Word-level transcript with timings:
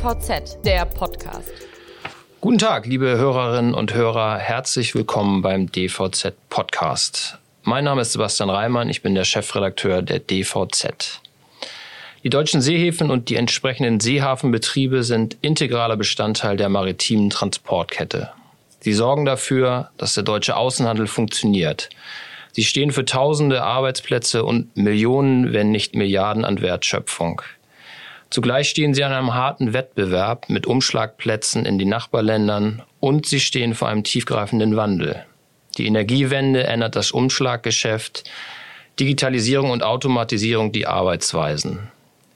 DVZ, 0.00 0.64
der 0.64 0.86
Podcast. 0.86 1.52
Guten 2.40 2.56
Tag, 2.56 2.86
liebe 2.86 3.18
Hörerinnen 3.18 3.74
und 3.74 3.92
Hörer. 3.92 4.38
Herzlich 4.38 4.94
willkommen 4.94 5.42
beim 5.42 5.70
DVZ 5.70 6.32
Podcast. 6.48 7.36
Mein 7.64 7.84
Name 7.84 8.00
ist 8.00 8.12
Sebastian 8.12 8.48
Reimann. 8.48 8.88
Ich 8.88 9.02
bin 9.02 9.14
der 9.14 9.24
Chefredakteur 9.24 10.00
der 10.00 10.20
DVZ. 10.20 11.20
Die 12.24 12.30
deutschen 12.30 12.62
Seehäfen 12.62 13.10
und 13.10 13.28
die 13.28 13.36
entsprechenden 13.36 14.00
Seehafenbetriebe 14.00 15.02
sind 15.02 15.36
integraler 15.42 15.98
Bestandteil 15.98 16.56
der 16.56 16.70
maritimen 16.70 17.28
Transportkette. 17.28 18.30
Sie 18.80 18.94
sorgen 18.94 19.26
dafür, 19.26 19.90
dass 19.98 20.14
der 20.14 20.22
deutsche 20.22 20.56
Außenhandel 20.56 21.08
funktioniert. 21.08 21.90
Sie 22.52 22.64
stehen 22.64 22.90
für 22.90 23.04
tausende 23.04 23.62
Arbeitsplätze 23.62 24.44
und 24.46 24.74
Millionen, 24.78 25.52
wenn 25.52 25.70
nicht 25.70 25.94
Milliarden 25.94 26.46
an 26.46 26.62
Wertschöpfung. 26.62 27.42
Zugleich 28.30 28.68
stehen 28.68 28.94
sie 28.94 29.02
an 29.02 29.12
einem 29.12 29.34
harten 29.34 29.72
Wettbewerb 29.72 30.48
mit 30.48 30.66
Umschlagplätzen 30.66 31.66
in 31.66 31.78
den 31.80 31.88
Nachbarländern 31.88 32.82
und 33.00 33.26
sie 33.26 33.40
stehen 33.40 33.74
vor 33.74 33.88
einem 33.88 34.04
tiefgreifenden 34.04 34.76
Wandel. 34.76 35.24
Die 35.78 35.86
Energiewende 35.86 36.64
ändert 36.64 36.94
das 36.94 37.10
Umschlaggeschäft, 37.10 38.30
Digitalisierung 39.00 39.70
und 39.70 39.82
Automatisierung 39.82 40.70
die 40.70 40.86
Arbeitsweisen. 40.86 41.90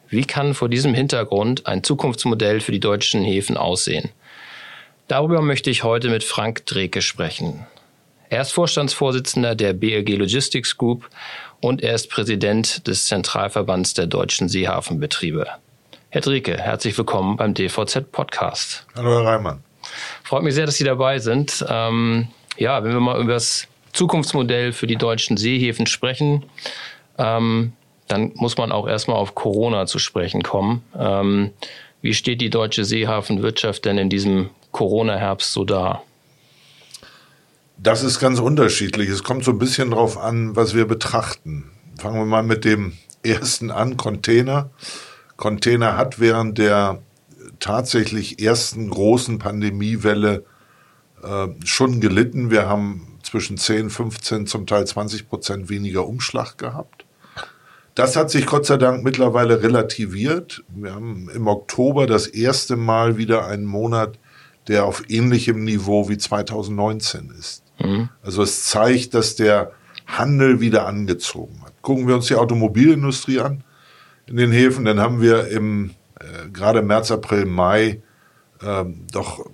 Wie 0.09 0.25
kann 0.25 0.55
vor 0.55 0.69
diesem 0.69 0.95
Hintergrund 0.95 1.67
ein 1.67 1.85
Zukunftsmodell 1.85 2.61
für 2.61 2.73
die 2.73 2.81
deutschen 2.81 3.23
Häfen 3.23 3.57
aussehen? 3.57 4.11
Darüber 5.07 5.43
möchte 5.43 5.71
ich 5.71 5.85
heute 5.85 6.09
mit 6.09 6.25
Frank 6.25 6.67
Dreke 6.67 7.03
sprechen. 7.03 7.67
Er 8.31 8.41
ist 8.41 8.53
Vorstandsvorsitzender 8.53 9.55
der 9.55 9.75
BLG 9.75 10.17
Logistics 10.17 10.77
Group 10.77 11.09
und 11.61 11.83
er 11.83 11.95
ist 11.95 12.11
Präsident 12.11 12.87
des 12.87 13.07
Zentralverbands 13.07 13.95
der 13.95 14.07
deutschen 14.07 14.49
Seehafenbetriebe. 14.49 15.47
Herr 16.15 16.21
Dreke, 16.21 16.57
herzlich 16.57 16.97
willkommen 16.97 17.37
beim 17.37 17.55
DVZ 17.55 18.13
Podcast. 18.13 18.87
Hallo, 18.95 19.15
Herr 19.15 19.33
Reimann. 19.33 19.65
Freut 20.23 20.45
mich 20.45 20.55
sehr, 20.55 20.65
dass 20.65 20.77
Sie 20.77 20.85
dabei 20.85 21.19
sind. 21.19 21.67
Ähm, 21.69 22.29
ja, 22.57 22.85
wenn 22.85 22.93
wir 22.93 23.01
mal 23.01 23.21
über 23.21 23.33
das 23.33 23.67
Zukunftsmodell 23.93 24.73
für 24.73 24.87
die 24.87 24.95
deutschen 24.95 25.37
Seehäfen 25.37 25.89
sprechen, 25.89 26.45
ähm, 27.19 27.73
dann 28.07 28.31
muss 28.37 28.57
man 28.57 28.71
auch 28.71 28.87
erstmal 28.87 29.17
auf 29.17 29.35
Corona 29.35 29.87
zu 29.87 29.99
sprechen 29.99 30.45
kommen. 30.45 30.85
Ähm, 30.97 31.51
wie 32.01 32.15
steht 32.15 32.41
die 32.41 32.51
deutsche 32.51 32.85
Seehafenwirtschaft 32.85 33.85
denn 33.85 33.99
in 33.99 34.09
diesem 34.09 34.51
Corona-Herbst 34.71 35.53
so 35.53 35.65
da? 35.65 36.05
Das 37.77 38.05
ist 38.05 38.21
ganz 38.21 38.39
unterschiedlich. 38.39 39.09
Es 39.09 39.25
kommt 39.25 39.43
so 39.43 39.51
ein 39.51 39.59
bisschen 39.59 39.91
drauf 39.91 40.17
an, 40.17 40.55
was 40.55 40.77
wir 40.77 40.87
betrachten. 40.87 41.73
Fangen 41.99 42.19
wir 42.21 42.25
mal 42.25 42.45
mit 42.45 42.65
dem 42.65 42.93
ersten 43.25 43.73
an, 43.73 43.97
Container. 43.97 44.71
Container 45.37 45.97
hat 45.97 46.21
während 46.21 46.59
der 46.59 47.03
tatsächlich 47.61 48.43
ersten 48.43 48.91
großen 48.91 49.39
Pandemiewelle 49.39 50.45
äh, 51.23 51.49
schon 51.65 52.01
gelitten. 52.01 52.51
Wir 52.51 52.69
haben 52.69 53.19
zwischen 53.23 53.57
10, 53.57 53.91
15, 53.91 54.47
zum 54.47 54.67
Teil 54.67 54.87
20 54.87 55.29
Prozent 55.29 55.69
weniger 55.69 56.07
Umschlag 56.07 56.59
gehabt. 56.59 57.05
Das 57.95 58.17
hat 58.17 58.31
sich 58.31 58.47
Gott 58.47 58.67
sei 58.67 58.77
Dank 58.77 59.05
mittlerweile 59.05 59.63
relativiert. 59.63 60.65
Wir 60.69 60.95
haben 60.95 61.29
im 61.33 61.47
Oktober 61.47 62.07
das 62.07 62.27
erste 62.27 62.77
Mal 62.77 63.17
wieder 63.17 63.47
einen 63.47 63.67
Monat, 63.67 64.19
der 64.67 64.85
auf 64.85 65.05
ähnlichem 65.09 65.63
Niveau 65.65 66.09
wie 66.09 66.19
2019 66.19 67.33
ist. 67.39 67.63
Mhm. 67.79 68.09
Also 68.23 68.43
es 68.43 68.65
zeigt, 68.65 69.15
dass 69.15 69.37
der 69.37 69.73
Handel 70.07 70.61
wieder 70.61 70.87
angezogen 70.87 71.63
hat. 71.65 71.81
Gucken 71.83 72.09
wir 72.09 72.17
uns 72.17 72.27
die 72.27 72.35
Automobilindustrie 72.35 73.41
an 73.41 73.63
in 74.27 74.37
den 74.37 74.53
Häfen, 74.53 74.85
dann 74.85 75.01
haben 75.01 75.21
wir 75.21 75.49
im 75.49 75.91
äh, 76.21 76.49
gerade 76.51 76.83
März, 76.83 77.11
April, 77.11 77.47
Mai 77.47 78.03
äh, 78.61 78.85
doch 79.13 79.51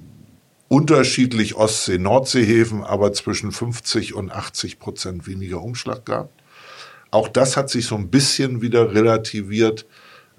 unterschiedlich 0.69 1.56
Ostsee-, 1.56 1.99
Nordseehäfen, 1.99 2.84
aber 2.84 3.12
zwischen 3.12 3.50
50 3.50 4.15
und 4.15 4.31
80 4.31 4.78
Prozent 4.78 5.27
weniger 5.27 5.62
Umschlag 5.62 6.06
gehabt. 6.06 6.41
Auch 7.11 7.28
das 7.28 7.56
hat 7.56 7.71
sich 7.71 7.87
so 7.87 7.97
ein 7.97 8.09
bisschen 8.09 8.62
wieder 8.62 8.94
relativiert, 8.94 9.87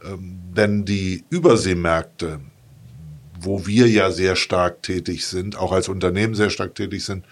ähm, 0.03 0.39
denn 0.55 0.85
die 0.85 1.25
Überseemärkte, 1.29 2.39
wo 3.41 3.67
wir 3.67 3.89
ja 3.89 4.11
sehr 4.11 4.37
stark 4.37 4.83
tätig 4.83 5.25
sind, 5.25 5.57
auch 5.57 5.73
als 5.73 5.89
Unternehmen 5.89 6.35
sehr 6.35 6.49
stark 6.49 6.75
tätig 6.75 7.03
sind, 7.03 7.25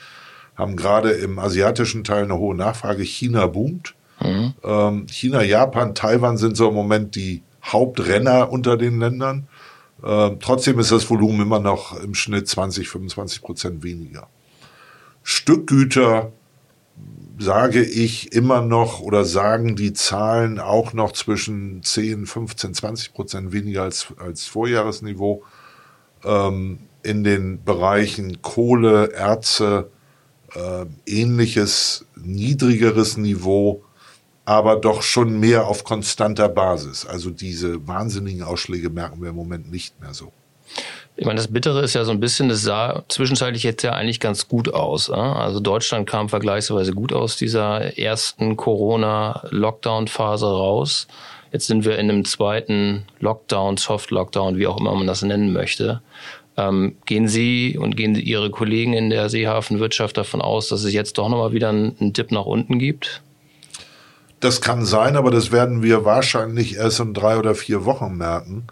haben 0.55 0.75
gerade 0.75 1.11
im 1.11 1.39
asiatischen 1.39 2.03
Teil 2.03 2.23
eine 2.23 2.37
hohe 2.37 2.55
Nachfrage. 2.55 3.03
China 3.03 3.47
boomt. 3.47 3.95
Mhm. 4.21 4.53
Ähm, 4.63 5.07
China, 5.07 5.43
Japan, 5.43 5.95
Taiwan 5.95 6.37
sind 6.37 6.57
so 6.57 6.69
im 6.69 6.75
Moment 6.75 7.15
die 7.15 7.43
Hauptrenner 7.63 8.51
unter 8.51 8.77
den 8.77 8.99
Ländern. 8.99 9.47
Ähm, 10.03 10.37
trotzdem 10.39 10.79
ist 10.79 10.91
das 10.91 11.09
Volumen 11.09 11.41
immer 11.41 11.59
noch 11.59 11.99
im 12.01 12.13
Schnitt 12.15 12.47
20, 12.47 12.89
25 12.89 13.41
Prozent 13.41 13.83
weniger. 13.83 14.27
Stückgüter 15.23 16.31
sage 17.37 17.81
ich 17.83 18.33
immer 18.33 18.61
noch 18.61 18.99
oder 18.99 19.23
sagen 19.23 19.75
die 19.75 19.93
Zahlen 19.93 20.59
auch 20.59 20.93
noch 20.93 21.13
zwischen 21.13 21.83
10, 21.83 22.25
15, 22.25 22.73
20 22.73 23.13
Prozent 23.13 23.51
weniger 23.53 23.83
als, 23.83 24.07
als 24.17 24.45
Vorjahresniveau. 24.45 25.43
Ähm, 26.25 26.79
in 27.01 27.23
den 27.23 27.63
Bereichen 27.63 28.41
Kohle, 28.41 29.13
Erze, 29.13 29.89
äh, 30.53 30.85
ähnliches 31.05 32.05
niedrigeres 32.15 33.15
Niveau, 33.15 33.83
aber 34.49 34.77
doch 34.77 35.03
schon 35.03 35.39
mehr 35.39 35.67
auf 35.67 35.83
konstanter 35.83 36.49
Basis. 36.49 37.05
Also 37.05 37.29
diese 37.29 37.87
wahnsinnigen 37.87 38.41
Ausschläge 38.41 38.89
merken 38.89 39.21
wir 39.21 39.29
im 39.29 39.35
Moment 39.35 39.71
nicht 39.71 40.01
mehr 40.01 40.15
so. 40.15 40.31
Ich 41.15 41.25
meine, 41.25 41.37
das 41.37 41.53
Bittere 41.53 41.81
ist 41.81 41.93
ja 41.93 42.03
so 42.03 42.09
ein 42.09 42.19
bisschen, 42.19 42.49
das 42.49 42.63
sah 42.63 43.03
zwischenzeitlich 43.09 43.61
jetzt 43.61 43.83
ja 43.83 43.91
eigentlich 43.91 44.19
ganz 44.19 44.47
gut 44.47 44.73
aus. 44.73 45.11
Also 45.11 45.59
Deutschland 45.59 46.09
kam 46.09 46.29
vergleichsweise 46.29 46.93
gut 46.93 47.13
aus 47.13 47.37
dieser 47.37 47.99
ersten 47.99 48.57
Corona-Lockdown-Phase 48.57 50.47
raus. 50.47 51.07
Jetzt 51.51 51.67
sind 51.67 51.85
wir 51.85 51.99
in 51.99 52.09
einem 52.09 52.25
zweiten 52.25 53.05
Lockdown, 53.19 53.77
Soft-Lockdown, 53.77 54.57
wie 54.57 54.65
auch 54.65 54.79
immer 54.79 54.95
man 54.95 55.05
das 55.05 55.21
nennen 55.21 55.53
möchte. 55.53 56.01
Ähm, 56.57 56.95
gehen 57.05 57.27
Sie 57.27 57.77
und 57.77 57.95
gehen 57.95 58.15
Ihre 58.15 58.49
Kollegen 58.49 58.93
in 58.93 59.11
der 59.11 59.29
Seehafenwirtschaft 59.29 60.17
davon 60.17 60.41
aus, 60.41 60.69
dass 60.69 60.83
es 60.83 60.91
jetzt 60.91 61.19
doch 61.19 61.29
nochmal 61.29 61.53
wieder 61.53 61.69
einen, 61.69 62.13
Dip 62.13 62.31
nach 62.31 62.45
unten 62.45 62.79
gibt? 62.79 63.21
Das 64.39 64.61
kann 64.61 64.85
sein, 64.85 65.15
aber 65.15 65.31
das 65.31 65.51
werden 65.51 65.83
wir 65.83 66.05
wahrscheinlich 66.05 66.75
erst 66.75 66.99
in 66.99 67.13
drei 67.13 67.37
oder 67.37 67.55
vier 67.55 67.85
Wochen 67.85 68.15
merken. 68.15 68.67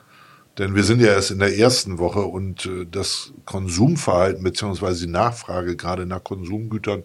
Denn 0.57 0.73
wir 0.73 0.83
sind 0.83 1.01
ja 1.01 1.07
erst 1.07 1.31
in 1.31 1.39
der 1.39 1.57
ersten 1.57 1.99
Woche 1.99 2.21
und 2.21 2.65
äh, 2.65 2.85
das 2.89 3.33
Konsumverhalten 3.45 4.43
beziehungsweise 4.43 5.05
die 5.05 5.11
Nachfrage 5.11 5.75
gerade 5.75 6.05
nach 6.05 6.23
Konsumgütern 6.23 7.03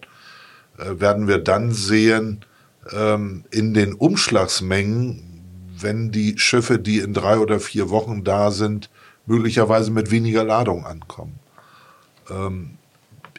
äh, 0.77 0.99
werden 0.99 1.27
wir 1.27 1.37
dann 1.37 1.71
sehen 1.71 2.45
ähm, 2.91 3.45
in 3.51 3.73
den 3.73 3.93
Umschlagsmengen, 3.93 5.21
wenn 5.77 6.11
die 6.11 6.39
Schiffe, 6.39 6.79
die 6.79 6.99
in 6.99 7.13
drei 7.13 7.37
oder 7.37 7.59
vier 7.59 7.89
Wochen 7.89 8.23
da 8.23 8.49
sind, 8.49 8.89
möglicherweise 9.25 9.91
mit 9.91 10.09
weniger 10.09 10.43
Ladung 10.43 10.85
ankommen. 10.85 11.39
Ähm, 12.29 12.77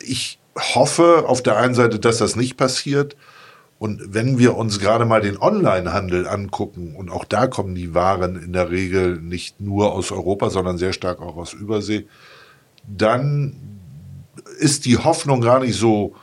ich 0.00 0.38
hoffe 0.56 1.24
auf 1.26 1.42
der 1.42 1.56
einen 1.56 1.74
Seite, 1.74 1.98
dass 1.98 2.18
das 2.18 2.36
nicht 2.36 2.56
passiert. 2.56 3.16
Und 3.84 4.14
wenn 4.14 4.38
wir 4.38 4.56
uns 4.56 4.78
gerade 4.78 5.04
mal 5.04 5.20
den 5.20 5.36
Onlinehandel 5.38 6.26
angucken, 6.26 6.96
und 6.96 7.10
auch 7.10 7.26
da 7.26 7.46
kommen 7.46 7.74
die 7.74 7.92
Waren 7.92 8.42
in 8.42 8.54
der 8.54 8.70
Regel 8.70 9.20
nicht 9.20 9.60
nur 9.60 9.92
aus 9.92 10.10
Europa, 10.10 10.48
sondern 10.48 10.78
sehr 10.78 10.94
stark 10.94 11.20
auch 11.20 11.36
aus 11.36 11.52
Übersee, 11.52 12.06
dann 12.88 13.56
ist 14.58 14.86
die 14.86 14.96
Hoffnung 14.96 15.42
gar 15.42 15.60
nicht 15.60 15.76
so, 15.76 16.14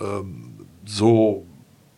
ähm, 0.00 0.68
so 0.84 1.44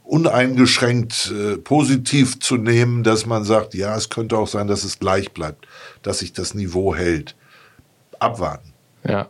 uneingeschränkt 0.02 1.30
äh, 1.30 1.58
positiv 1.58 2.40
zu 2.40 2.56
nehmen, 2.56 3.02
dass 3.02 3.26
man 3.26 3.44
sagt, 3.44 3.74
ja, 3.74 3.94
es 3.94 4.08
könnte 4.08 4.38
auch 4.38 4.48
sein, 4.48 4.66
dass 4.66 4.82
es 4.82 4.98
gleich 4.98 5.32
bleibt, 5.34 5.68
dass 6.00 6.20
sich 6.20 6.32
das 6.32 6.54
Niveau 6.54 6.94
hält. 6.94 7.36
Abwarten. 8.18 8.72
Ja. 9.06 9.28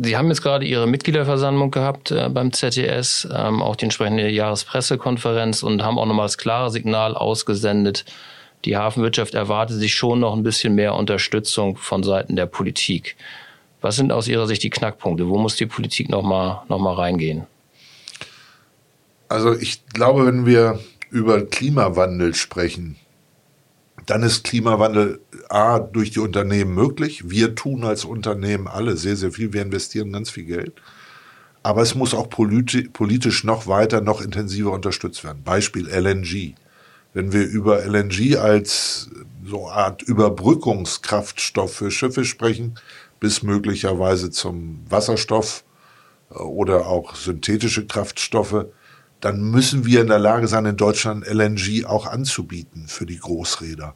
Sie 0.00 0.16
haben 0.16 0.28
jetzt 0.28 0.42
gerade 0.42 0.64
Ihre 0.64 0.86
Mitgliederversammlung 0.86 1.72
gehabt 1.72 2.12
äh, 2.12 2.28
beim 2.28 2.52
ZDS, 2.52 3.26
ähm, 3.34 3.60
auch 3.60 3.74
die 3.74 3.86
entsprechende 3.86 4.28
Jahrespressekonferenz 4.28 5.64
und 5.64 5.82
haben 5.82 5.98
auch 5.98 6.06
nochmal 6.06 6.26
das 6.26 6.38
klare 6.38 6.70
Signal 6.70 7.16
ausgesendet. 7.16 8.04
Die 8.64 8.76
Hafenwirtschaft 8.76 9.34
erwartet 9.34 9.78
sich 9.78 9.94
schon 9.94 10.20
noch 10.20 10.36
ein 10.36 10.44
bisschen 10.44 10.76
mehr 10.76 10.94
Unterstützung 10.94 11.76
von 11.76 12.04
Seiten 12.04 12.36
der 12.36 12.46
Politik. 12.46 13.16
Was 13.80 13.96
sind 13.96 14.12
aus 14.12 14.28
Ihrer 14.28 14.46
Sicht 14.46 14.62
die 14.62 14.70
Knackpunkte? 14.70 15.28
Wo 15.28 15.36
muss 15.36 15.56
die 15.56 15.66
Politik 15.66 16.08
nochmal 16.08 16.62
noch 16.68 16.78
mal 16.78 16.94
reingehen? 16.94 17.46
Also 19.28 19.52
ich 19.54 19.84
glaube, 19.88 20.26
wenn 20.26 20.46
wir 20.46 20.78
über 21.10 21.44
Klimawandel 21.44 22.34
sprechen, 22.34 22.96
dann 24.08 24.22
ist 24.22 24.42
Klimawandel 24.42 25.20
A 25.50 25.78
durch 25.78 26.10
die 26.12 26.20
Unternehmen 26.20 26.74
möglich. 26.74 27.28
Wir 27.28 27.54
tun 27.54 27.84
als 27.84 28.06
Unternehmen 28.06 28.66
alle 28.66 28.96
sehr, 28.96 29.16
sehr 29.16 29.32
viel. 29.32 29.52
Wir 29.52 29.60
investieren 29.60 30.12
ganz 30.12 30.30
viel 30.30 30.44
Geld. 30.44 30.72
Aber 31.62 31.82
es 31.82 31.94
muss 31.94 32.14
auch 32.14 32.30
politisch 32.30 33.44
noch 33.44 33.66
weiter, 33.66 34.00
noch 34.00 34.22
intensiver 34.22 34.72
unterstützt 34.72 35.24
werden. 35.24 35.42
Beispiel 35.44 35.88
LNG. 35.88 36.54
Wenn 37.12 37.32
wir 37.34 37.46
über 37.46 37.84
LNG 37.84 38.36
als 38.36 39.10
so 39.44 39.68
Art 39.68 40.02
Überbrückungskraftstoff 40.02 41.74
für 41.74 41.90
Schiffe 41.90 42.24
sprechen, 42.24 42.76
bis 43.20 43.42
möglicherweise 43.42 44.30
zum 44.30 44.80
Wasserstoff 44.88 45.64
äh, 46.30 46.38
oder 46.38 46.86
auch 46.86 47.14
synthetische 47.14 47.86
Kraftstoffe, 47.86 48.66
dann 49.20 49.40
müssen 49.50 49.84
wir 49.84 50.00
in 50.00 50.06
der 50.06 50.18
Lage 50.18 50.48
sein, 50.48 50.64
in 50.66 50.76
Deutschland 50.76 51.26
LNG 51.26 51.84
auch 51.84 52.06
anzubieten 52.06 52.86
für 52.88 53.06
die 53.06 53.18
Großräder. 53.18 53.94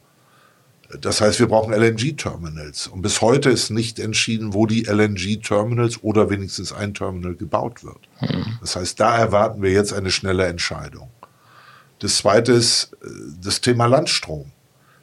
Das 0.99 1.21
heißt, 1.21 1.39
wir 1.39 1.47
brauchen 1.47 1.73
LNG-Terminals. 1.73 2.87
Und 2.87 3.01
bis 3.01 3.21
heute 3.21 3.49
ist 3.49 3.71
nicht 3.71 3.99
entschieden, 3.99 4.53
wo 4.53 4.67
die 4.67 4.83
LNG-Terminals 4.83 6.03
oder 6.03 6.29
wenigstens 6.29 6.71
ein 6.71 6.93
Terminal 6.93 7.35
gebaut 7.35 7.83
wird. 7.83 7.99
Hm. 8.17 8.57
Das 8.61 8.75
heißt, 8.75 8.99
da 8.99 9.17
erwarten 9.17 9.61
wir 9.61 9.71
jetzt 9.71 9.93
eine 9.93 10.11
schnelle 10.11 10.45
Entscheidung. 10.45 11.09
Das 11.99 12.17
zweite 12.17 12.51
ist 12.51 12.91
äh, 13.01 13.07
das 13.41 13.61
Thema 13.61 13.87
Landstrom. 13.87 14.51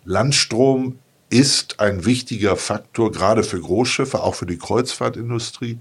Landstrom 0.05 0.99
ist 1.29 1.81
ein 1.81 2.05
wichtiger 2.05 2.57
Faktor, 2.57 3.11
gerade 3.11 3.43
für 3.43 3.61
Großschiffe, 3.61 4.23
auch 4.23 4.35
für 4.35 4.47
die 4.47 4.59
Kreuzfahrtindustrie, 4.59 5.79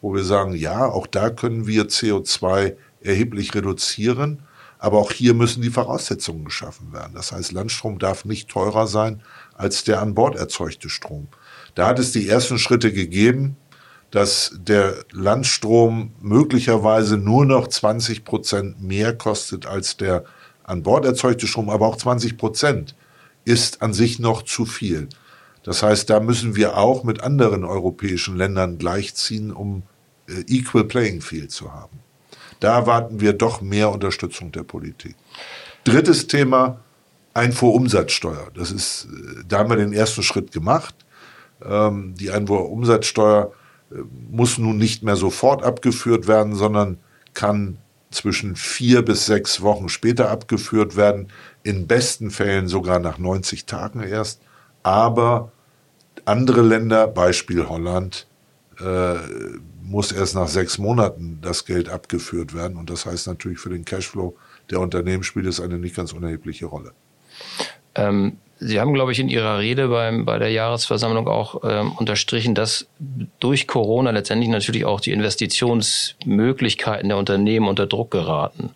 wo 0.00 0.14
wir 0.14 0.24
sagen, 0.24 0.54
ja, 0.54 0.86
auch 0.86 1.06
da 1.06 1.30
können 1.30 1.66
wir 1.66 1.84
CO2 1.88 2.74
erheblich 3.04 3.54
reduzieren. 3.54 4.42
Aber 4.78 4.98
auch 4.98 5.12
hier 5.12 5.32
müssen 5.34 5.62
die 5.62 5.70
Voraussetzungen 5.70 6.44
geschaffen 6.44 6.92
werden. 6.92 7.12
Das 7.14 7.30
heißt, 7.30 7.52
Landstrom 7.52 8.00
darf 8.00 8.24
nicht 8.24 8.48
teurer 8.48 8.86
sein 8.88 9.22
als 9.54 9.84
der 9.84 10.00
an 10.02 10.14
Bord 10.14 10.34
erzeugte 10.34 10.88
Strom. 10.88 11.28
Da 11.74 11.86
hat 11.86 11.98
es 11.98 12.10
die 12.10 12.28
ersten 12.28 12.58
Schritte 12.58 12.92
gegeben, 12.92 13.56
dass 14.10 14.52
der 14.54 15.04
Landstrom 15.10 16.12
möglicherweise 16.20 17.16
nur 17.16 17.46
noch 17.46 17.68
20 17.68 18.24
Prozent 18.24 18.82
mehr 18.82 19.16
kostet 19.16 19.66
als 19.66 19.96
der 19.96 20.24
an 20.64 20.82
Bord 20.82 21.04
erzeugte 21.04 21.46
Strom, 21.46 21.70
aber 21.70 21.86
auch 21.86 21.96
20 21.96 22.36
Prozent 22.36 22.94
ist 23.44 23.82
an 23.82 23.92
sich 23.92 24.18
noch 24.18 24.42
zu 24.42 24.66
viel. 24.66 25.08
Das 25.64 25.82
heißt, 25.82 26.10
da 26.10 26.20
müssen 26.20 26.56
wir 26.56 26.76
auch 26.76 27.04
mit 27.04 27.22
anderen 27.22 27.64
europäischen 27.64 28.36
Ländern 28.36 28.78
gleichziehen, 28.78 29.50
um 29.50 29.84
äh, 30.28 30.40
Equal 30.46 30.84
Playing 30.84 31.20
Field 31.20 31.50
zu 31.50 31.72
haben. 31.72 32.01
Da 32.62 32.76
erwarten 32.76 33.20
wir 33.20 33.32
doch 33.32 33.60
mehr 33.60 33.90
Unterstützung 33.90 34.52
der 34.52 34.62
Politik. 34.62 35.16
Drittes 35.82 36.28
Thema, 36.28 36.78
Einfuhrumsatzsteuer. 37.34 38.52
Das 38.54 38.70
ist, 38.70 39.06
äh, 39.06 39.42
da 39.48 39.58
haben 39.58 39.70
wir 39.70 39.76
den 39.76 39.92
ersten 39.92 40.22
Schritt 40.22 40.52
gemacht. 40.52 40.94
Ähm, 41.64 42.14
die 42.14 42.30
Einfuhrumsatzsteuer 42.30 43.50
äh, 43.90 43.96
muss 44.30 44.58
nun 44.58 44.78
nicht 44.78 45.02
mehr 45.02 45.16
sofort 45.16 45.64
abgeführt 45.64 46.28
werden, 46.28 46.54
sondern 46.54 46.98
kann 47.34 47.78
zwischen 48.12 48.54
vier 48.54 49.02
bis 49.02 49.26
sechs 49.26 49.62
Wochen 49.62 49.88
später 49.88 50.30
abgeführt 50.30 50.94
werden, 50.94 51.32
in 51.64 51.88
besten 51.88 52.30
Fällen 52.30 52.68
sogar 52.68 53.00
nach 53.00 53.18
90 53.18 53.66
Tagen 53.66 54.04
erst. 54.04 54.40
Aber 54.84 55.50
andere 56.26 56.62
Länder, 56.62 57.08
Beispiel 57.08 57.68
Holland, 57.68 58.28
äh, 58.78 59.16
muss 59.82 60.12
erst 60.12 60.34
nach 60.34 60.48
sechs 60.48 60.78
Monaten 60.78 61.38
das 61.42 61.64
Geld 61.64 61.88
abgeführt 61.88 62.54
werden. 62.54 62.76
Und 62.76 62.90
das 62.90 63.06
heißt 63.06 63.26
natürlich 63.26 63.58
für 63.58 63.70
den 63.70 63.84
Cashflow 63.84 64.36
der 64.70 64.80
Unternehmen 64.80 65.22
spielt 65.22 65.46
es 65.46 65.60
eine 65.60 65.78
nicht 65.78 65.96
ganz 65.96 66.12
unerhebliche 66.12 66.66
Rolle. 66.66 66.92
Ähm, 67.94 68.38
Sie 68.64 68.78
haben, 68.78 68.94
glaube 68.94 69.10
ich, 69.10 69.18
in 69.18 69.28
Ihrer 69.28 69.58
Rede 69.58 69.88
beim, 69.88 70.24
bei 70.24 70.38
der 70.38 70.50
Jahresversammlung 70.50 71.26
auch 71.26 71.62
ähm, 71.64 71.90
unterstrichen, 71.92 72.54
dass 72.54 72.86
durch 73.40 73.66
Corona 73.66 74.12
letztendlich 74.12 74.48
natürlich 74.48 74.84
auch 74.84 75.00
die 75.00 75.10
Investitionsmöglichkeiten 75.10 77.08
der 77.08 77.18
Unternehmen 77.18 77.66
unter 77.66 77.88
Druck 77.88 78.12
geraten. 78.12 78.70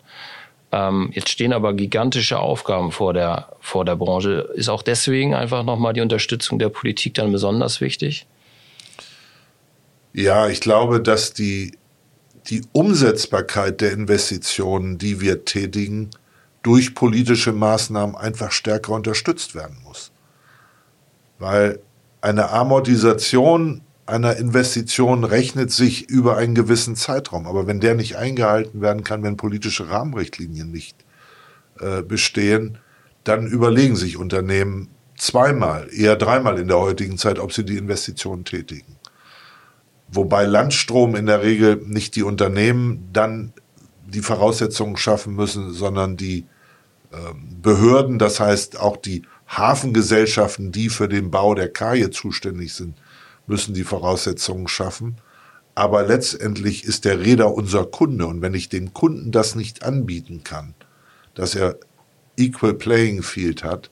Ähm, 0.73 1.09
jetzt 1.13 1.29
stehen 1.29 1.53
aber 1.53 1.73
gigantische 1.73 2.39
Aufgaben 2.39 2.91
vor 2.91 3.13
der, 3.13 3.47
vor 3.61 3.85
der 3.85 3.95
Branche. 3.95 4.49
Ist 4.55 4.67
auch 4.67 4.83
deswegen 4.83 5.33
einfach 5.33 5.63
nochmal 5.63 5.93
die 5.93 6.01
Unterstützung 6.01 6.59
der 6.59 6.67
Politik 6.67 7.13
dann 7.13 7.31
besonders 7.31 7.79
wichtig? 7.79 8.25
Ja, 10.17 10.47
ich 10.47 10.61
glaube, 10.61 10.99
dass 10.99 11.33
die, 11.33 11.77
die 12.47 12.63
Umsetzbarkeit 12.71 13.81
der 13.81 13.91
Investitionen, 13.91 14.97
die 14.97 15.21
wir 15.21 15.45
tätigen, 15.45 16.09
durch 16.63 16.95
politische 16.95 17.53
Maßnahmen 17.53 18.15
einfach 18.15 18.51
stärker 18.51 18.93
unterstützt 18.93 19.53
werden 19.53 19.77
muss. 19.83 20.11
Weil 21.37 21.81
eine 22.21 22.49
Amortisation 22.49 23.81
einer 24.07 24.37
Investition 24.37 25.23
rechnet 25.23 25.69
sich 25.69 26.09
über 26.09 26.35
einen 26.35 26.55
gewissen 26.55 26.95
Zeitraum. 26.95 27.45
Aber 27.45 27.67
wenn 27.67 27.79
der 27.79 27.93
nicht 27.93 28.15
eingehalten 28.17 28.81
werden 28.81 29.03
kann, 29.03 29.21
wenn 29.21 29.37
politische 29.37 29.87
Rahmenrichtlinien 29.87 30.71
nicht 30.71 30.97
äh, 31.79 32.01
bestehen, 32.01 32.79
dann 33.23 33.45
überlegen 33.45 33.95
sich 33.95 34.17
Unternehmen 34.17 34.89
zweimal, 35.15 35.89
eher 35.93 36.15
dreimal 36.15 36.57
in 36.57 36.69
der 36.69 36.79
heutigen 36.79 37.19
Zeit, 37.19 37.37
ob 37.37 37.53
sie 37.53 37.65
die 37.65 37.77
Investition 37.77 38.45
tätigen. 38.45 38.96
Wobei 40.09 40.45
Landstrom 40.45 41.15
in 41.15 41.25
der 41.25 41.43
Regel 41.43 41.81
nicht 41.85 42.15
die 42.15 42.23
Unternehmen 42.23 43.09
dann 43.11 43.53
die 44.05 44.21
Voraussetzungen 44.21 44.97
schaffen 44.97 45.35
müssen, 45.35 45.73
sondern 45.73 46.15
die 46.15 46.45
ähm, 47.13 47.57
Behörden, 47.61 48.19
das 48.19 48.39
heißt 48.39 48.79
auch 48.79 48.97
die 48.97 49.23
Hafengesellschaften, 49.47 50.71
die 50.71 50.89
für 50.89 51.07
den 51.07 51.31
Bau 51.31 51.55
der 51.55 51.71
Kaje 51.71 52.09
zuständig 52.09 52.73
sind, 52.73 52.97
müssen 53.47 53.73
die 53.73 53.83
Voraussetzungen 53.83 54.67
schaffen. 54.67 55.17
Aber 55.75 56.03
letztendlich 56.03 56.85
ist 56.85 57.05
der 57.05 57.19
Räder 57.19 57.53
unser 57.53 57.85
Kunde. 57.85 58.27
Und 58.27 58.41
wenn 58.41 58.53
ich 58.53 58.69
dem 58.69 58.93
Kunden 58.93 59.31
das 59.31 59.55
nicht 59.55 59.83
anbieten 59.83 60.43
kann, 60.43 60.73
dass 61.33 61.53
er 61.53 61.77
Equal 62.35 62.73
Playing 62.73 63.23
Field 63.23 63.63
hat, 63.63 63.91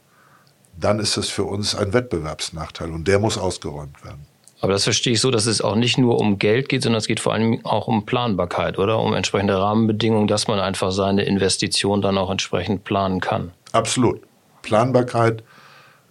dann 0.79 0.99
ist 0.99 1.15
das 1.15 1.29
für 1.29 1.43
uns 1.43 1.75
ein 1.75 1.93
Wettbewerbsnachteil 1.93 2.91
und 2.91 3.07
der 3.07 3.19
muss 3.19 3.37
ausgeräumt 3.37 4.03
werden. 4.03 4.25
Aber 4.65 4.73
das 4.73 4.85
verstehe 4.85 5.13
ich 5.13 5.21
so, 5.21 5.29
dass 5.29 5.45
es 5.45 5.61
auch 5.61 5.75
nicht 5.75 5.99
nur 5.99 6.19
um 6.19 6.39
Geld 6.39 6.69
geht, 6.69 6.81
sondern 6.81 6.97
es 6.97 7.05
geht 7.05 7.19
vor 7.19 7.33
allem 7.33 7.63
auch 7.63 7.87
um 7.87 8.07
Planbarkeit, 8.07 8.79
oder? 8.79 8.97
Um 8.97 9.13
entsprechende 9.13 9.55
Rahmenbedingungen, 9.59 10.25
dass 10.25 10.47
man 10.47 10.59
einfach 10.59 10.91
seine 10.91 11.21
Investition 11.23 12.01
dann 12.01 12.17
auch 12.17 12.31
entsprechend 12.31 12.83
planen 12.83 13.19
kann. 13.19 13.51
Absolut. 13.73 14.21
Planbarkeit 14.63 15.43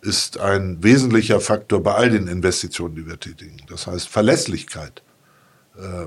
ist 0.03 0.39
ein 0.39 0.85
wesentlicher 0.85 1.41
Faktor 1.41 1.83
bei 1.83 1.95
all 1.95 2.11
den 2.11 2.29
Investitionen, 2.29 2.95
die 2.95 3.09
wir 3.09 3.19
tätigen. 3.19 3.57
Das 3.69 3.89
heißt, 3.89 4.09
Verlässlichkeit 4.09 5.03
äh, 5.77 6.07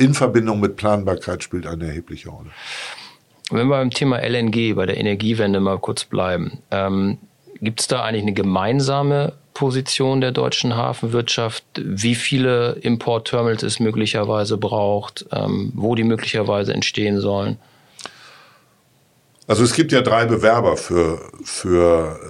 in 0.00 0.14
Verbindung 0.14 0.60
mit 0.60 0.76
Planbarkeit 0.76 1.42
spielt 1.42 1.66
eine 1.66 1.88
erhebliche 1.88 2.28
Rolle. 2.28 2.50
Wenn 3.50 3.66
wir 3.66 3.78
beim 3.78 3.90
Thema 3.90 4.18
LNG, 4.18 4.76
bei 4.76 4.86
der 4.86 4.98
Energiewende 4.98 5.58
mal 5.58 5.80
kurz 5.80 6.04
bleiben, 6.04 6.60
ähm, 6.70 7.18
gibt 7.60 7.80
es 7.80 7.88
da 7.88 8.04
eigentlich 8.04 8.22
eine 8.22 8.34
gemeinsame 8.34 9.32
Position 9.58 10.20
der 10.20 10.30
deutschen 10.30 10.76
Hafenwirtschaft, 10.76 11.64
wie 11.74 12.14
viele 12.14 12.78
Importterminals 12.80 13.64
es 13.64 13.80
möglicherweise 13.80 14.56
braucht, 14.56 15.26
ähm, 15.32 15.72
wo 15.74 15.96
die 15.96 16.04
möglicherweise 16.04 16.72
entstehen 16.72 17.20
sollen? 17.20 17.58
Also 19.48 19.64
es 19.64 19.72
gibt 19.72 19.90
ja 19.90 20.00
drei 20.00 20.26
Bewerber 20.26 20.76
für, 20.76 21.18
für 21.42 22.20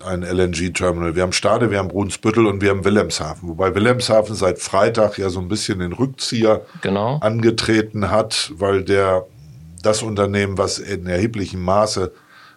äh, 0.00 0.06
ein 0.06 0.22
LNG-Terminal. 0.22 1.14
Wir 1.14 1.24
haben 1.24 1.34
Stade, 1.34 1.70
wir 1.70 1.76
haben 1.76 1.88
Brunsbüttel 1.88 2.46
und 2.46 2.62
wir 2.62 2.70
haben 2.70 2.86
Wilhelmshaven. 2.86 3.50
Wobei 3.50 3.74
Wilhelmshaven 3.74 4.34
seit 4.34 4.60
Freitag 4.60 5.18
ja 5.18 5.28
so 5.28 5.40
ein 5.40 5.48
bisschen 5.48 5.80
den 5.80 5.92
Rückzieher 5.92 6.62
genau. 6.80 7.18
angetreten 7.20 8.10
hat, 8.10 8.50
weil 8.56 8.82
der 8.82 9.26
das 9.82 10.02
Unternehmen, 10.02 10.56
was 10.56 10.78
in 10.78 11.06
erheblichem 11.06 11.62
Maße 11.62 12.12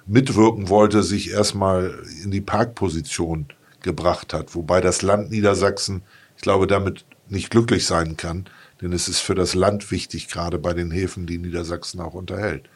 mitwirken 0.07 0.69
wollte, 0.69 1.03
sich 1.03 1.31
erstmal 1.31 1.99
in 2.23 2.31
die 2.31 2.41
Parkposition 2.41 3.47
gebracht 3.81 4.33
hat. 4.33 4.55
Wobei 4.55 4.81
das 4.81 5.01
Land 5.01 5.29
Niedersachsen, 5.31 6.01
ich 6.35 6.41
glaube, 6.41 6.67
damit 6.67 7.05
nicht 7.29 7.49
glücklich 7.49 7.85
sein 7.85 8.17
kann, 8.17 8.45
denn 8.81 8.93
es 8.93 9.07
ist 9.07 9.19
für 9.19 9.35
das 9.35 9.53
Land 9.53 9.91
wichtig, 9.91 10.27
gerade 10.29 10.59
bei 10.59 10.73
den 10.73 10.91
Häfen, 10.91 11.25
die 11.25 11.37
Niedersachsen 11.37 11.99
auch 11.99 12.13
unterhält. 12.13 12.69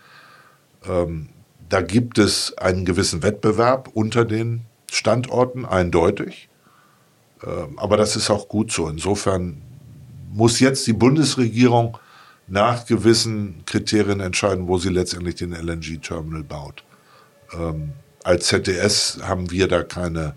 Ähm, 0.85 1.29
da 1.69 1.81
gibt 1.81 2.17
es 2.17 2.57
einen 2.57 2.85
gewissen 2.85 3.23
Wettbewerb 3.23 3.89
unter 3.93 4.25
den 4.25 4.61
Standorten, 4.91 5.65
eindeutig. 5.65 6.49
Ähm, 7.43 7.79
aber 7.79 7.97
das 7.97 8.15
ist 8.15 8.29
auch 8.29 8.49
gut 8.49 8.71
so. 8.71 8.89
Insofern 8.89 9.61
muss 10.31 10.59
jetzt 10.59 10.85
die 10.87 10.93
Bundesregierung 10.93 11.97
nach 12.47 12.85
gewissen 12.85 13.63
Kriterien 13.65 14.19
entscheiden, 14.19 14.67
wo 14.67 14.77
sie 14.77 14.89
letztendlich 14.89 15.35
den 15.35 15.53
LNG-Terminal 15.53 16.43
baut. 16.43 16.83
Ähm, 17.53 17.93
als 18.23 18.47
ZDS 18.47 19.19
haben 19.23 19.51
wir 19.51 19.67
da 19.67 19.83
keine 19.83 20.35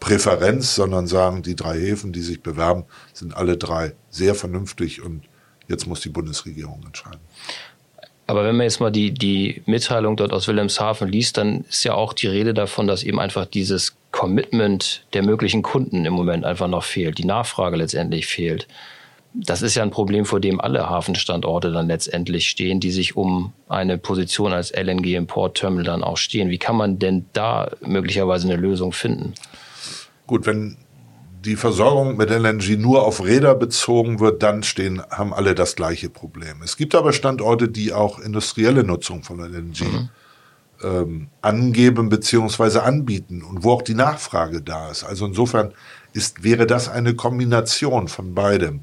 Präferenz, 0.00 0.74
sondern 0.74 1.06
sagen, 1.06 1.42
die 1.42 1.54
drei 1.54 1.78
Häfen, 1.78 2.12
die 2.12 2.22
sich 2.22 2.42
bewerben, 2.42 2.84
sind 3.12 3.36
alle 3.36 3.56
drei 3.56 3.94
sehr 4.10 4.34
vernünftig 4.34 5.02
und 5.02 5.22
jetzt 5.68 5.86
muss 5.86 6.00
die 6.00 6.08
Bundesregierung 6.08 6.82
entscheiden. 6.84 7.20
Aber 8.26 8.44
wenn 8.44 8.56
man 8.56 8.64
jetzt 8.64 8.80
mal 8.80 8.90
die, 8.90 9.12
die 9.12 9.62
Mitteilung 9.66 10.16
dort 10.16 10.32
aus 10.32 10.48
Wilhelmshaven 10.48 11.08
liest, 11.08 11.36
dann 11.36 11.64
ist 11.68 11.84
ja 11.84 11.94
auch 11.94 12.14
die 12.14 12.28
Rede 12.28 12.54
davon, 12.54 12.86
dass 12.86 13.02
eben 13.02 13.20
einfach 13.20 13.46
dieses 13.46 13.94
Commitment 14.10 15.04
der 15.12 15.22
möglichen 15.22 15.62
Kunden 15.62 16.04
im 16.04 16.14
Moment 16.14 16.44
einfach 16.44 16.68
noch 16.68 16.84
fehlt, 16.84 17.18
die 17.18 17.24
Nachfrage 17.24 17.76
letztendlich 17.76 18.26
fehlt. 18.26 18.68
Das 19.34 19.62
ist 19.62 19.74
ja 19.74 19.82
ein 19.82 19.90
Problem, 19.90 20.24
vor 20.24 20.40
dem 20.40 20.60
alle 20.60 20.88
Hafenstandorte 20.88 21.72
dann 21.72 21.86
letztendlich 21.86 22.48
stehen, 22.48 22.80
die 22.80 22.90
sich 22.90 23.16
um 23.16 23.52
eine 23.68 23.96
Position 23.96 24.52
als 24.52 24.72
LNG-Import-Terminal 24.72 25.84
dann 25.84 26.04
auch 26.04 26.18
stehen. 26.18 26.50
Wie 26.50 26.58
kann 26.58 26.76
man 26.76 26.98
denn 26.98 27.24
da 27.32 27.70
möglicherweise 27.80 28.46
eine 28.46 28.56
Lösung 28.56 28.92
finden? 28.92 29.34
Gut, 30.26 30.46
wenn 30.46 30.76
die 31.44 31.56
Versorgung 31.56 32.16
mit 32.16 32.30
LNG 32.30 32.76
nur 32.78 33.04
auf 33.04 33.24
Räder 33.24 33.54
bezogen 33.54 34.20
wird, 34.20 34.42
dann 34.42 34.62
stehen, 34.62 35.02
haben 35.10 35.34
alle 35.34 35.54
das 35.54 35.76
gleiche 35.76 36.08
Problem. 36.08 36.62
Es 36.62 36.76
gibt 36.76 36.94
aber 36.94 37.12
Standorte, 37.12 37.68
die 37.68 37.92
auch 37.92 38.18
industrielle 38.18 38.84
Nutzung 38.84 39.24
von 39.24 39.40
LNG 39.40 39.80
mhm. 39.84 40.08
ähm, 40.84 41.28
angeben 41.40 42.10
bzw. 42.10 42.78
anbieten 42.80 43.42
und 43.42 43.64
wo 43.64 43.72
auch 43.72 43.82
die 43.82 43.94
Nachfrage 43.94 44.62
da 44.62 44.90
ist. 44.90 45.04
Also 45.04 45.26
insofern 45.26 45.72
ist, 46.12 46.44
wäre 46.44 46.66
das 46.66 46.88
eine 46.88 47.14
Kombination 47.14 48.08
von 48.08 48.34
beidem. 48.34 48.82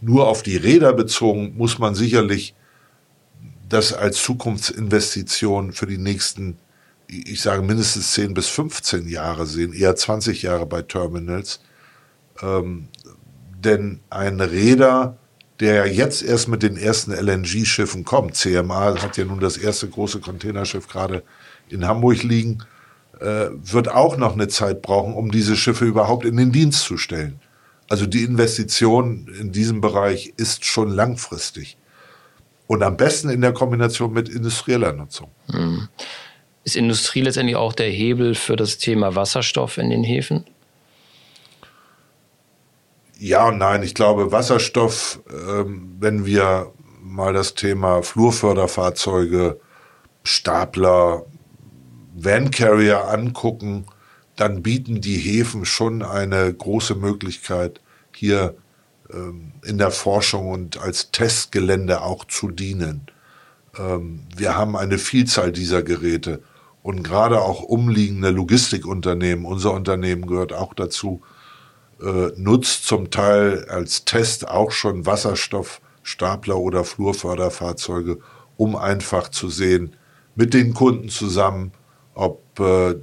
Nur 0.00 0.28
auf 0.28 0.42
die 0.42 0.56
Räder 0.56 0.92
bezogen 0.92 1.54
muss 1.56 1.78
man 1.78 1.94
sicherlich 1.94 2.54
das 3.68 3.92
als 3.92 4.22
Zukunftsinvestition 4.22 5.72
für 5.72 5.86
die 5.86 5.98
nächsten, 5.98 6.58
ich 7.08 7.40
sage 7.40 7.62
mindestens 7.62 8.12
10 8.12 8.34
bis 8.34 8.48
15 8.48 9.08
Jahre 9.08 9.46
sehen, 9.46 9.72
eher 9.72 9.96
20 9.96 10.42
Jahre 10.42 10.66
bei 10.66 10.82
Terminals. 10.82 11.60
Ähm, 12.42 12.88
denn 13.58 14.00
ein 14.10 14.40
Räder, 14.40 15.16
der 15.60 15.92
jetzt 15.92 16.22
erst 16.22 16.48
mit 16.48 16.62
den 16.62 16.76
ersten 16.76 17.12
LNG-Schiffen 17.12 18.04
kommt, 18.04 18.36
CMA 18.36 19.02
hat 19.02 19.16
ja 19.16 19.24
nun 19.24 19.40
das 19.40 19.56
erste 19.56 19.88
große 19.88 20.20
Containerschiff 20.20 20.86
gerade 20.86 21.22
in 21.68 21.86
Hamburg 21.86 22.22
liegen, 22.22 22.58
äh, 23.20 23.48
wird 23.50 23.88
auch 23.88 24.16
noch 24.16 24.34
eine 24.34 24.48
Zeit 24.48 24.82
brauchen, 24.82 25.14
um 25.14 25.30
diese 25.30 25.56
Schiffe 25.56 25.86
überhaupt 25.86 26.26
in 26.26 26.36
den 26.36 26.52
Dienst 26.52 26.82
zu 26.82 26.98
stellen. 26.98 27.40
Also 27.88 28.06
die 28.06 28.24
Investition 28.24 29.28
in 29.40 29.52
diesem 29.52 29.80
Bereich 29.80 30.32
ist 30.36 30.64
schon 30.64 30.90
langfristig. 30.90 31.76
Und 32.66 32.82
am 32.82 32.96
besten 32.96 33.28
in 33.30 33.40
der 33.40 33.52
Kombination 33.52 34.12
mit 34.12 34.28
industrieller 34.28 34.92
Nutzung. 34.92 35.30
Hm. 35.50 35.88
Ist 36.64 36.74
Industrie 36.74 37.20
letztendlich 37.20 37.56
auch 37.56 37.72
der 37.72 37.90
Hebel 37.90 38.34
für 38.34 38.56
das 38.56 38.78
Thema 38.78 39.14
Wasserstoff 39.14 39.78
in 39.78 39.90
den 39.90 40.02
Häfen? 40.02 40.44
Ja 43.18 43.48
und 43.48 43.58
nein. 43.58 43.84
Ich 43.84 43.94
glaube, 43.94 44.32
Wasserstoff, 44.32 45.20
ähm, 45.30 45.94
wenn 46.00 46.26
wir 46.26 46.72
mal 47.00 47.32
das 47.32 47.54
Thema 47.54 48.02
Flurförderfahrzeuge, 48.02 49.60
Stapler, 50.24 51.24
Van 52.14 52.50
Carrier 52.50 53.08
angucken, 53.08 53.86
dann 54.36 54.62
bieten 54.62 55.00
die 55.00 55.16
Häfen 55.16 55.64
schon 55.64 56.02
eine 56.02 56.52
große 56.52 56.94
Möglichkeit, 56.94 57.80
hier 58.14 58.54
ähm, 59.12 59.52
in 59.64 59.78
der 59.78 59.90
Forschung 59.90 60.50
und 60.50 60.78
als 60.78 61.10
Testgelände 61.10 62.02
auch 62.02 62.24
zu 62.26 62.50
dienen. 62.50 63.06
Ähm, 63.78 64.24
wir 64.36 64.56
haben 64.56 64.76
eine 64.76 64.98
Vielzahl 64.98 65.52
dieser 65.52 65.82
Geräte 65.82 66.42
und 66.82 67.02
gerade 67.02 67.40
auch 67.40 67.62
umliegende 67.62 68.30
Logistikunternehmen, 68.30 69.44
unser 69.44 69.72
Unternehmen 69.72 70.26
gehört 70.26 70.52
auch 70.52 70.74
dazu, 70.74 71.22
äh, 72.00 72.30
nutzt 72.36 72.86
zum 72.86 73.10
Teil 73.10 73.64
als 73.68 74.04
Test 74.04 74.48
auch 74.48 74.70
schon 74.70 75.06
Wasserstoffstapler 75.06 76.56
oder 76.56 76.84
Flurförderfahrzeuge, 76.84 78.18
um 78.56 78.76
einfach 78.76 79.30
zu 79.30 79.48
sehen, 79.48 79.96
mit 80.34 80.52
den 80.54 80.74
Kunden 80.74 81.08
zusammen, 81.08 81.72
ob 82.14 82.60
äh, 82.60 82.96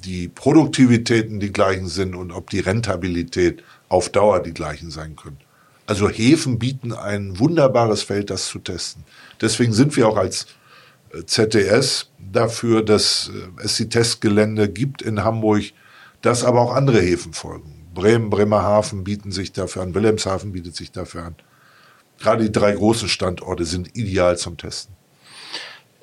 die 0.00 0.28
Produktivitäten 0.28 1.40
die 1.40 1.52
gleichen 1.52 1.88
sind 1.88 2.14
und 2.14 2.32
ob 2.32 2.50
die 2.50 2.60
Rentabilität 2.60 3.62
auf 3.88 4.08
Dauer 4.08 4.40
die 4.42 4.54
gleichen 4.54 4.90
sein 4.90 5.16
können. 5.16 5.38
Also 5.86 6.08
Häfen 6.08 6.58
bieten 6.58 6.92
ein 6.92 7.38
wunderbares 7.38 8.02
Feld, 8.02 8.30
das 8.30 8.46
zu 8.46 8.60
testen. 8.60 9.04
Deswegen 9.40 9.72
sind 9.72 9.96
wir 9.96 10.08
auch 10.08 10.16
als 10.16 10.46
äh, 11.12 11.24
ZDS 11.24 12.10
dafür, 12.18 12.84
dass 12.84 13.30
äh, 13.34 13.64
es 13.64 13.76
die 13.76 13.88
Testgelände 13.88 14.68
gibt 14.68 15.02
in 15.02 15.24
Hamburg, 15.24 15.64
dass 16.22 16.44
aber 16.44 16.60
auch 16.60 16.74
andere 16.74 17.00
Häfen 17.00 17.32
folgen. 17.32 17.88
Bremen, 17.92 18.30
Bremerhaven 18.30 19.02
bieten 19.02 19.32
sich 19.32 19.52
dafür 19.52 19.82
an, 19.82 19.94
Wilhelmshaven 19.94 20.52
bietet 20.52 20.76
sich 20.76 20.92
dafür 20.92 21.24
an. 21.24 21.34
Gerade 22.20 22.44
die 22.44 22.52
drei 22.52 22.72
großen 22.72 23.08
Standorte 23.08 23.64
sind 23.64 23.96
ideal 23.96 24.38
zum 24.38 24.56
Testen. 24.56 24.94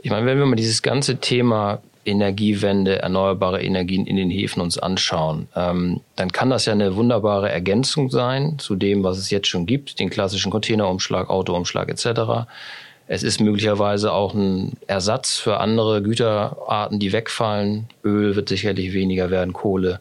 Ich 0.01 0.11
meine, 0.11 0.25
wenn 0.25 0.37
wir 0.37 0.45
mal 0.45 0.55
dieses 0.55 0.81
ganze 0.81 1.17
Thema 1.17 1.81
Energiewende, 2.07 3.01
erneuerbare 3.01 3.61
Energien 3.61 4.07
in 4.07 4.15
den 4.15 4.29
Häfen 4.29 4.61
uns 4.61 4.77
anschauen, 4.77 5.47
ähm, 5.55 6.01
dann 6.15 6.31
kann 6.31 6.49
das 6.49 6.65
ja 6.65 6.73
eine 6.73 6.95
wunderbare 6.95 7.51
Ergänzung 7.51 8.09
sein 8.09 8.57
zu 8.59 8.75
dem, 8.75 9.03
was 9.03 9.17
es 9.17 9.29
jetzt 9.29 9.47
schon 9.47 9.65
gibt, 9.65 9.99
den 9.99 10.09
klassischen 10.09 10.51
Containerumschlag, 10.51 11.29
Autoumschlag 11.29 11.89
etc. 11.89 12.47
Es 13.07 13.23
ist 13.23 13.39
möglicherweise 13.39 14.11
auch 14.11 14.33
ein 14.33 14.73
Ersatz 14.87 15.37
für 15.37 15.59
andere 15.59 16.01
Güterarten, 16.01 16.99
die 16.99 17.11
wegfallen. 17.13 17.87
Öl 18.03 18.35
wird 18.35 18.49
sicherlich 18.49 18.93
weniger 18.93 19.29
werden, 19.29 19.53
Kohle. 19.53 19.99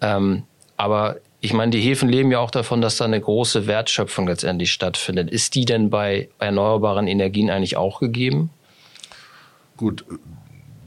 Ähm, 0.00 0.44
aber 0.76 1.16
ich 1.40 1.52
meine, 1.52 1.70
die 1.70 1.80
Häfen 1.80 2.08
leben 2.08 2.32
ja 2.32 2.38
auch 2.38 2.50
davon, 2.50 2.80
dass 2.80 2.96
da 2.96 3.04
eine 3.04 3.20
große 3.20 3.66
Wertschöpfung 3.66 4.26
letztendlich 4.26 4.72
stattfindet. 4.72 5.30
Ist 5.30 5.54
die 5.54 5.64
denn 5.64 5.90
bei 5.90 6.28
erneuerbaren 6.38 7.06
Energien 7.06 7.50
eigentlich 7.50 7.76
auch 7.76 8.00
gegeben? 8.00 8.50
Gut, 9.76 10.04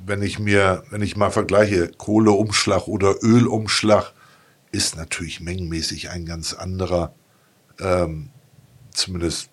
wenn 0.08 0.22
ich 0.22 0.40
mir, 0.40 0.84
wenn 0.90 1.02
ich 1.02 1.18
mal 1.18 1.32
vergleiche, 1.32 1.90
Kohleumschlag 1.90 2.88
oder 2.88 3.16
Ölumschlag, 3.22 4.14
ist 4.72 4.96
natürlich 4.96 5.42
mengenmäßig 5.42 6.10
ein 6.10 6.26
ganz 6.26 6.54
anderer, 6.54 7.14
ähm, 7.80 8.30
zumindest 8.94 9.50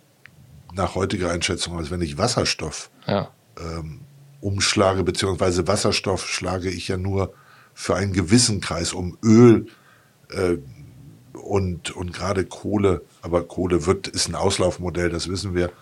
nach 0.72 0.94
heutiger 0.94 1.30
Einschätzung, 1.30 1.76
als 1.76 1.90
wenn 1.90 2.00
ich 2.00 2.18
Wasserstoff 2.18 2.90
ja. 3.06 3.30
ähm, 3.58 4.02
umschlage, 4.40 5.02
beziehungsweise 5.02 5.66
Wasserstoff 5.66 6.26
schlage 6.28 6.70
ich 6.70 6.86
ja 6.86 6.96
nur 6.96 7.34
für 7.74 7.96
einen 7.96 8.12
gewissen 8.12 8.60
Kreis 8.60 8.92
um 8.92 9.18
Öl 9.24 9.66
äh, 10.30 10.58
und, 11.32 11.90
und 11.90 12.12
gerade 12.12 12.44
Kohle, 12.44 13.02
aber 13.22 13.42
Kohle 13.42 13.86
wird, 13.86 14.06
ist 14.06 14.28
ein 14.28 14.36
Auslaufmodell, 14.36 15.10
das 15.10 15.28
wissen 15.28 15.54
wir, 15.54 15.72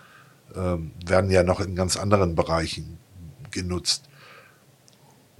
ähm, 0.55 0.93
werden 1.05 1.29
ja 1.29 1.43
noch 1.43 1.59
in 1.59 1.75
ganz 1.75 1.95
anderen 1.95 2.33
Bereichen 2.33 2.97
genutzt 3.51 4.09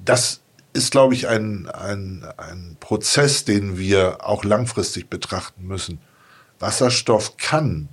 das 0.06 0.42
ist, 0.74 0.92
glaube 0.92 1.14
ich, 1.14 1.28
ein, 1.28 1.70
ein, 1.70 2.26
ein 2.38 2.78
Prozess, 2.80 3.46
den 3.46 3.78
wir 3.78 4.28
auch 4.28 4.44
langfristig 4.44 5.10
betrachten 5.10 5.68
müssen. 5.68 6.00
Wasserstoff 6.60 7.38
kann 7.38 7.90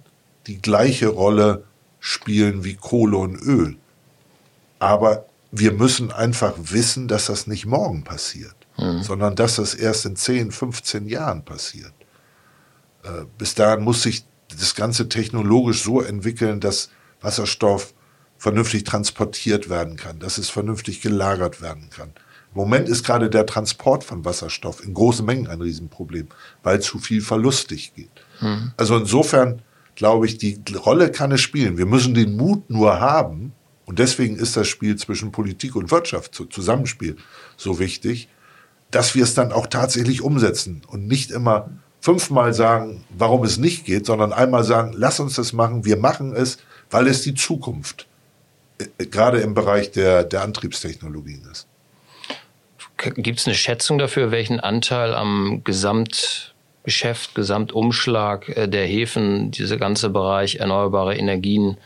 die 0.46 0.60
gleiche 0.60 1.08
Rolle 1.08 1.64
spielen 1.98 2.64
wie 2.64 2.74
Kohle 2.74 3.18
und 3.18 3.36
Öl. 3.36 3.76
Aber 4.78 5.26
wir 5.52 5.72
müssen 5.72 6.10
einfach 6.12 6.54
wissen, 6.56 7.08
dass 7.08 7.26
das 7.26 7.46
nicht 7.46 7.66
morgen 7.66 8.04
passiert, 8.04 8.54
mhm. 8.78 9.02
sondern 9.02 9.36
dass 9.36 9.56
das 9.56 9.74
erst 9.74 10.06
in 10.06 10.16
10, 10.16 10.52
15 10.52 11.06
Jahren 11.06 11.44
passiert. 11.44 11.92
Äh, 13.02 13.24
bis 13.36 13.54
dahin 13.54 13.84
muss 13.84 14.02
sich 14.02 14.24
das 14.48 14.74
Ganze 14.74 15.08
technologisch 15.08 15.82
so 15.82 16.00
entwickeln, 16.00 16.60
dass 16.60 16.90
Wasserstoff 17.20 17.92
vernünftig 18.40 18.84
transportiert 18.84 19.68
werden 19.68 19.96
kann, 19.96 20.18
dass 20.18 20.38
es 20.38 20.48
vernünftig 20.48 21.02
gelagert 21.02 21.60
werden 21.60 21.90
kann. 21.90 22.08
Im 22.54 22.62
Moment 22.62 22.88
ist 22.88 23.04
gerade 23.04 23.28
der 23.28 23.44
Transport 23.44 24.02
von 24.02 24.24
Wasserstoff 24.24 24.82
in 24.82 24.94
großen 24.94 25.26
Mengen 25.26 25.46
ein 25.46 25.60
Riesenproblem, 25.60 26.28
weil 26.62 26.80
zu 26.80 26.98
viel 26.98 27.20
verlustig 27.20 27.92
geht. 27.94 28.24
Mhm. 28.40 28.72
Also 28.78 28.96
insofern 28.96 29.60
glaube 29.94 30.24
ich, 30.24 30.38
die 30.38 30.58
Rolle 30.74 31.12
kann 31.12 31.32
es 31.32 31.42
spielen. 31.42 31.76
Wir 31.76 31.84
müssen 31.84 32.14
den 32.14 32.34
Mut 32.34 32.70
nur 32.70 32.98
haben, 32.98 33.52
und 33.84 33.98
deswegen 33.98 34.36
ist 34.36 34.56
das 34.56 34.68
Spiel 34.68 34.96
zwischen 34.96 35.32
Politik 35.32 35.76
und 35.76 35.90
Wirtschaft, 35.90 36.34
so 36.34 36.44
Zusammenspiel, 36.46 37.16
so 37.58 37.78
wichtig, 37.78 38.28
dass 38.90 39.14
wir 39.14 39.24
es 39.24 39.34
dann 39.34 39.52
auch 39.52 39.66
tatsächlich 39.66 40.22
umsetzen 40.22 40.80
und 40.86 41.06
nicht 41.06 41.30
immer 41.30 41.68
fünfmal 42.00 42.54
sagen, 42.54 43.04
warum 43.10 43.44
es 43.44 43.58
nicht 43.58 43.84
geht, 43.84 44.06
sondern 44.06 44.32
einmal 44.32 44.64
sagen, 44.64 44.94
lass 44.96 45.20
uns 45.20 45.34
das 45.34 45.52
machen, 45.52 45.84
wir 45.84 45.98
machen 45.98 46.34
es, 46.34 46.56
weil 46.88 47.06
es 47.06 47.20
die 47.22 47.34
Zukunft 47.34 48.06
gerade 48.98 49.40
im 49.40 49.54
Bereich 49.54 49.90
der, 49.90 50.24
der 50.24 50.42
Antriebstechnologien 50.42 51.46
ist. 51.50 51.66
Gibt 52.96 53.38
es 53.38 53.46
eine 53.46 53.54
Schätzung 53.54 53.98
dafür, 53.98 54.30
welchen 54.30 54.60
Anteil 54.60 55.14
am 55.14 55.62
Gesamtgeschäft, 55.64 57.34
Gesamtumschlag 57.34 58.48
äh, 58.50 58.68
der 58.68 58.86
Häfen, 58.86 59.50
dieser 59.50 59.78
ganze 59.78 60.10
Bereich 60.10 60.56
erneuerbare 60.56 61.16
Energien 61.16 61.78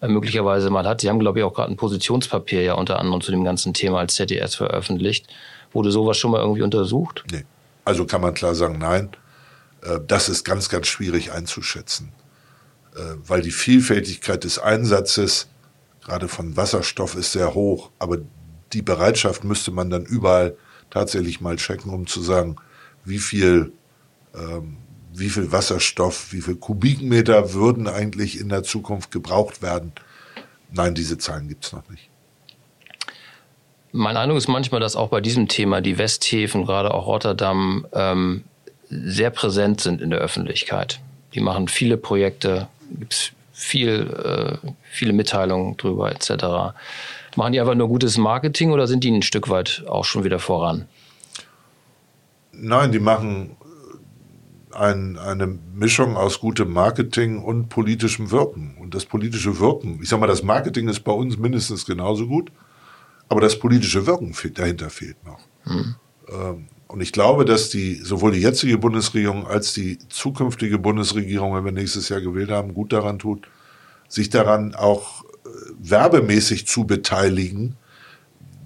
äh, 0.00 0.08
möglicherweise 0.08 0.70
mal 0.70 0.86
hat? 0.86 1.02
Sie 1.02 1.10
haben, 1.10 1.18
glaube 1.18 1.40
ich, 1.40 1.44
auch 1.44 1.52
gerade 1.52 1.70
ein 1.70 1.76
Positionspapier 1.76 2.62
ja 2.62 2.74
unter 2.74 2.98
anderem 2.98 3.20
zu 3.20 3.30
dem 3.30 3.44
ganzen 3.44 3.74
Thema 3.74 3.98
als 3.98 4.14
ZDS 4.14 4.54
veröffentlicht. 4.54 5.26
Wurde 5.72 5.90
sowas 5.90 6.16
schon 6.16 6.30
mal 6.30 6.40
irgendwie 6.40 6.62
untersucht? 6.62 7.24
Nee. 7.30 7.44
Also 7.84 8.06
kann 8.06 8.20
man 8.20 8.32
klar 8.34 8.54
sagen, 8.54 8.78
nein. 8.78 9.10
Das 10.06 10.28
ist 10.28 10.44
ganz, 10.44 10.68
ganz 10.68 10.86
schwierig 10.86 11.32
einzuschätzen, 11.32 12.12
weil 13.26 13.42
die 13.42 13.50
Vielfältigkeit 13.50 14.44
des 14.44 14.60
Einsatzes 14.60 15.48
gerade 16.04 16.28
von 16.28 16.56
Wasserstoff 16.56 17.14
ist 17.14 17.32
sehr 17.32 17.54
hoch, 17.54 17.90
aber 17.98 18.18
die 18.72 18.82
Bereitschaft 18.82 19.44
müsste 19.44 19.70
man 19.70 19.90
dann 19.90 20.04
überall 20.04 20.56
tatsächlich 20.90 21.40
mal 21.40 21.56
checken, 21.56 21.92
um 21.92 22.06
zu 22.06 22.20
sagen, 22.20 22.56
wie 23.04 23.18
viel 23.18 23.72
ähm, 24.34 24.76
wie 25.14 25.28
viel 25.28 25.52
Wasserstoff, 25.52 26.32
wie 26.32 26.40
viel 26.40 26.56
Kubikmeter 26.56 27.52
würden 27.52 27.86
eigentlich 27.86 28.40
in 28.40 28.48
der 28.48 28.62
Zukunft 28.62 29.10
gebraucht 29.10 29.62
werden. 29.62 29.92
Nein, 30.70 30.94
diese 30.94 31.18
Zahlen 31.18 31.48
gibt 31.48 31.66
es 31.66 31.72
noch 31.72 31.88
nicht. 31.90 32.08
Mein 33.92 34.16
Eindruck 34.16 34.38
ist 34.38 34.48
manchmal, 34.48 34.80
dass 34.80 34.96
auch 34.96 35.10
bei 35.10 35.20
diesem 35.20 35.48
Thema 35.48 35.82
die 35.82 35.98
Westhäfen, 35.98 36.64
gerade 36.64 36.94
auch 36.94 37.06
Rotterdam, 37.06 37.86
ähm, 37.92 38.44
sehr 38.88 39.30
präsent 39.30 39.82
sind 39.82 40.00
in 40.00 40.08
der 40.08 40.20
Öffentlichkeit. 40.20 41.00
Die 41.34 41.40
machen 41.40 41.68
viele 41.68 41.98
Projekte, 41.98 42.68
gibt 42.98 43.12
es 43.12 43.32
viel, 43.62 44.60
äh, 44.64 44.68
viele 44.90 45.12
Mitteilungen 45.12 45.76
drüber 45.76 46.10
etc. 46.10 46.74
Machen 47.36 47.52
die 47.52 47.60
einfach 47.60 47.74
nur 47.74 47.88
gutes 47.88 48.18
Marketing 48.18 48.72
oder 48.72 48.86
sind 48.86 49.04
die 49.04 49.10
ein 49.10 49.22
Stück 49.22 49.48
weit 49.48 49.84
auch 49.88 50.04
schon 50.04 50.24
wieder 50.24 50.38
voran? 50.38 50.86
Nein, 52.52 52.92
die 52.92 52.98
machen 52.98 53.56
ein, 54.72 55.18
eine 55.18 55.46
Mischung 55.46 56.16
aus 56.16 56.40
gutem 56.40 56.72
Marketing 56.72 57.42
und 57.42 57.68
politischem 57.68 58.30
Wirken. 58.30 58.76
Und 58.80 58.94
das 58.94 59.04
politische 59.04 59.58
Wirken, 59.58 60.00
ich 60.02 60.08
sage 60.08 60.20
mal, 60.20 60.26
das 60.26 60.42
Marketing 60.42 60.88
ist 60.88 61.00
bei 61.00 61.12
uns 61.12 61.38
mindestens 61.38 61.86
genauso 61.86 62.26
gut, 62.26 62.50
aber 63.28 63.40
das 63.40 63.58
politische 63.58 64.06
Wirken 64.06 64.34
dahinter 64.54 64.90
fehlt 64.90 65.24
noch. 65.24 65.40
Mhm. 65.64 65.94
Und 66.92 67.00
ich 67.00 67.12
glaube, 67.12 67.46
dass 67.46 67.70
die, 67.70 67.94
sowohl 67.94 68.32
die 68.32 68.42
jetzige 68.42 68.76
Bundesregierung 68.76 69.46
als 69.46 69.72
die 69.72 69.98
zukünftige 70.10 70.78
Bundesregierung, 70.78 71.54
wenn 71.54 71.64
wir 71.64 71.72
nächstes 71.72 72.10
Jahr 72.10 72.20
gewählt 72.20 72.50
haben, 72.50 72.74
gut 72.74 72.92
daran 72.92 73.18
tut, 73.18 73.48
sich 74.08 74.28
daran 74.28 74.74
auch 74.74 75.24
äh, 75.24 75.48
werbemäßig 75.78 76.66
zu 76.66 76.84
beteiligen, 76.84 77.76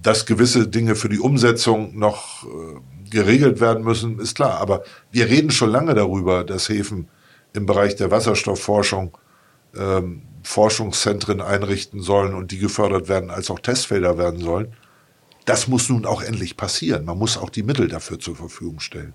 dass 0.02 0.26
gewisse 0.26 0.66
Dinge 0.66 0.96
für 0.96 1.08
die 1.08 1.20
Umsetzung 1.20 1.96
noch 1.96 2.44
äh, 2.44 3.10
geregelt 3.10 3.60
werden 3.60 3.84
müssen, 3.84 4.18
ist 4.18 4.34
klar. 4.34 4.58
Aber 4.60 4.82
wir 5.12 5.26
reden 5.26 5.52
schon 5.52 5.70
lange 5.70 5.94
darüber, 5.94 6.42
dass 6.42 6.68
Häfen 6.68 7.08
im 7.52 7.64
Bereich 7.64 7.94
der 7.94 8.10
Wasserstoffforschung 8.10 9.16
ähm, 9.78 10.22
Forschungszentren 10.42 11.40
einrichten 11.40 12.00
sollen 12.00 12.34
und 12.34 12.50
die 12.50 12.58
gefördert 12.58 13.08
werden, 13.08 13.30
als 13.30 13.52
auch 13.52 13.60
Testfelder 13.60 14.18
werden 14.18 14.40
sollen. 14.40 14.72
Das 15.46 15.68
muss 15.68 15.88
nun 15.88 16.04
auch 16.04 16.22
endlich 16.22 16.56
passieren. 16.56 17.06
Man 17.06 17.18
muss 17.18 17.38
auch 17.38 17.50
die 17.50 17.62
Mittel 17.62 17.88
dafür 17.88 18.18
zur 18.18 18.36
Verfügung 18.36 18.80
stellen. 18.80 19.14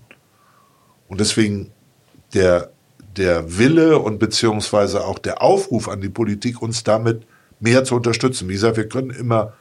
Und 1.08 1.20
deswegen 1.20 1.70
der, 2.34 2.72
der 3.16 3.58
Wille 3.58 3.98
und 3.98 4.18
beziehungsweise 4.18 5.04
auch 5.04 5.18
der 5.20 5.42
Aufruf 5.42 5.88
an 5.88 6.00
die 6.00 6.08
Politik, 6.08 6.60
uns 6.60 6.82
damit 6.82 7.26
mehr 7.60 7.84
zu 7.84 7.94
unterstützen. 7.94 8.48
Wie 8.48 8.54
gesagt, 8.54 8.76
wir 8.76 8.88
können 8.88 9.10
immer 9.10 9.52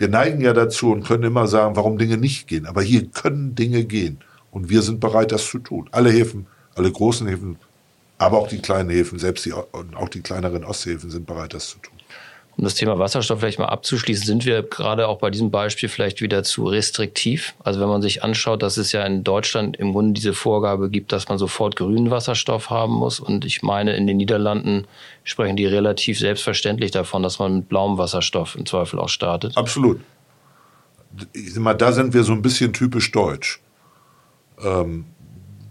wir 0.00 0.08
neigen 0.08 0.40
ja 0.40 0.54
dazu 0.54 0.92
und 0.92 1.04
können 1.04 1.24
immer 1.24 1.46
sagen, 1.46 1.76
warum 1.76 1.98
Dinge 1.98 2.16
nicht 2.16 2.48
gehen. 2.48 2.64
Aber 2.64 2.80
hier 2.80 3.08
können 3.08 3.54
Dinge 3.54 3.84
gehen. 3.84 4.20
Und 4.50 4.70
wir 4.70 4.80
sind 4.80 4.98
bereit, 4.98 5.30
das 5.30 5.44
zu 5.44 5.58
tun. 5.58 5.90
Alle 5.92 6.10
Häfen, 6.10 6.46
alle 6.74 6.90
großen 6.90 7.28
Häfen, 7.28 7.58
aber 8.16 8.38
auch 8.38 8.48
die 8.48 8.62
kleinen 8.62 8.88
Häfen, 8.88 9.18
selbst 9.18 9.44
die, 9.44 9.52
auch 9.52 10.08
die 10.08 10.22
kleineren 10.22 10.64
Osthäfen 10.64 11.10
sind 11.10 11.26
bereit, 11.26 11.52
das 11.52 11.68
zu 11.68 11.78
tun. 11.80 11.99
Um 12.56 12.64
das 12.64 12.74
Thema 12.74 12.98
Wasserstoff 12.98 13.40
vielleicht 13.40 13.58
mal 13.58 13.66
abzuschließen, 13.66 14.26
sind 14.26 14.44
wir 14.44 14.62
gerade 14.62 15.08
auch 15.08 15.18
bei 15.18 15.30
diesem 15.30 15.50
Beispiel 15.50 15.88
vielleicht 15.88 16.20
wieder 16.20 16.42
zu 16.42 16.66
restriktiv. 16.66 17.54
Also 17.60 17.80
wenn 17.80 17.88
man 17.88 18.02
sich 18.02 18.22
anschaut, 18.22 18.62
dass 18.62 18.76
es 18.76 18.92
ja 18.92 19.04
in 19.04 19.24
Deutschland 19.24 19.76
im 19.78 19.92
Grunde 19.92 20.12
diese 20.12 20.34
Vorgabe 20.34 20.90
gibt, 20.90 21.12
dass 21.12 21.28
man 21.28 21.38
sofort 21.38 21.76
grünen 21.76 22.10
Wasserstoff 22.10 22.68
haben 22.68 22.92
muss. 22.92 23.18
Und 23.18 23.44
ich 23.44 23.62
meine, 23.62 23.96
in 23.96 24.06
den 24.06 24.18
Niederlanden 24.18 24.86
sprechen 25.24 25.56
die 25.56 25.66
relativ 25.66 26.18
selbstverständlich 26.18 26.90
davon, 26.90 27.22
dass 27.22 27.38
man 27.38 27.56
mit 27.56 27.68
blauem 27.68 27.98
Wasserstoff 27.98 28.56
im 28.56 28.66
Zweifel 28.66 28.98
auch 28.98 29.08
startet. 29.08 29.56
Absolut. 29.56 30.00
Ich 31.32 31.54
sag 31.54 31.62
mal, 31.62 31.74
da 31.74 31.92
sind 31.92 32.12
wir 32.14 32.24
so 32.24 32.32
ein 32.32 32.42
bisschen 32.42 32.72
typisch 32.72 33.10
deutsch. 33.10 33.60
Ähm, 34.62 35.06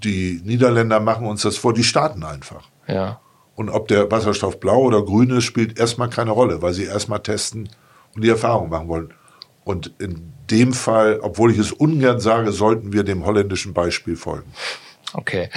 die 0.03 0.41
Niederländer 0.43 0.99
machen 0.99 1.27
uns 1.27 1.41
das 1.43 1.57
vor, 1.57 1.73
die 1.73 1.83
starten 1.83 2.23
einfach. 2.23 2.67
Ja. 2.87 3.19
Und 3.59 3.67
ob 3.69 3.89
der 3.89 4.09
Wasserstoff 4.09 4.61
blau 4.61 4.83
oder 4.83 5.03
grün 5.03 5.31
ist, 5.31 5.43
spielt 5.43 5.77
erstmal 5.77 6.09
keine 6.09 6.31
Rolle, 6.31 6.61
weil 6.61 6.71
sie 6.71 6.85
erstmal 6.85 7.19
testen 7.19 7.67
und 8.15 8.23
die 8.23 8.29
Erfahrung 8.29 8.69
machen 8.69 8.87
wollen. 8.87 9.13
Und 9.65 9.91
in 9.99 10.31
dem 10.49 10.71
Fall, 10.71 11.19
obwohl 11.21 11.51
ich 11.51 11.57
es 11.57 11.73
ungern 11.73 12.21
sage, 12.21 12.53
sollten 12.53 12.93
wir 12.93 13.03
dem 13.03 13.25
holländischen 13.25 13.73
Beispiel 13.73 14.15
folgen. 14.15 14.49
Okay. 15.11 15.49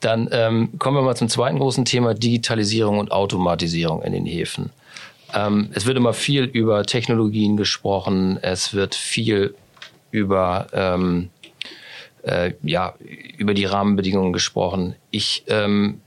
Dann 0.00 0.28
ähm, 0.32 0.78
kommen 0.78 0.98
wir 0.98 1.02
mal 1.02 1.16
zum 1.16 1.30
zweiten 1.30 1.58
großen 1.58 1.86
Thema, 1.86 2.12
Digitalisierung 2.12 2.98
und 2.98 3.10
Automatisierung 3.10 4.02
in 4.02 4.12
den 4.12 4.26
Häfen. 4.26 4.68
Ähm, 5.32 5.70
es 5.72 5.86
wird 5.86 5.96
immer 5.96 6.12
viel 6.12 6.44
über 6.44 6.82
Technologien 6.84 7.56
gesprochen, 7.56 8.38
es 8.42 8.74
wird 8.74 8.94
viel 8.94 9.54
über, 10.10 10.66
ähm, 10.74 11.30
äh, 12.22 12.52
ja, 12.62 12.92
über 13.38 13.54
die 13.54 13.64
Rahmenbedingungen 13.64 14.34
gesprochen. 14.34 14.94
Ich 15.10 15.44
ähm, 15.48 16.02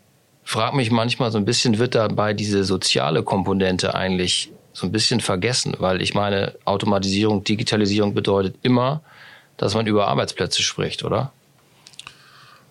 frage 0.53 0.77
mich 0.77 0.91
manchmal 0.91 1.31
so 1.31 1.39
ein 1.39 1.45
bisschen, 1.45 1.79
wird 1.79 1.95
dabei 1.95 2.33
diese 2.33 2.63
soziale 2.63 3.23
Komponente 3.23 3.95
eigentlich 3.95 4.51
so 4.71 4.85
ein 4.85 4.91
bisschen 4.91 5.19
vergessen? 5.19 5.75
Weil 5.79 5.99
ich 5.99 6.13
meine, 6.13 6.53
Automatisierung, 6.63 7.43
Digitalisierung 7.43 8.13
bedeutet 8.13 8.57
immer, 8.61 9.01
dass 9.57 9.73
man 9.73 9.87
über 9.87 10.07
Arbeitsplätze 10.07 10.61
spricht, 10.61 11.03
oder? 11.03 11.33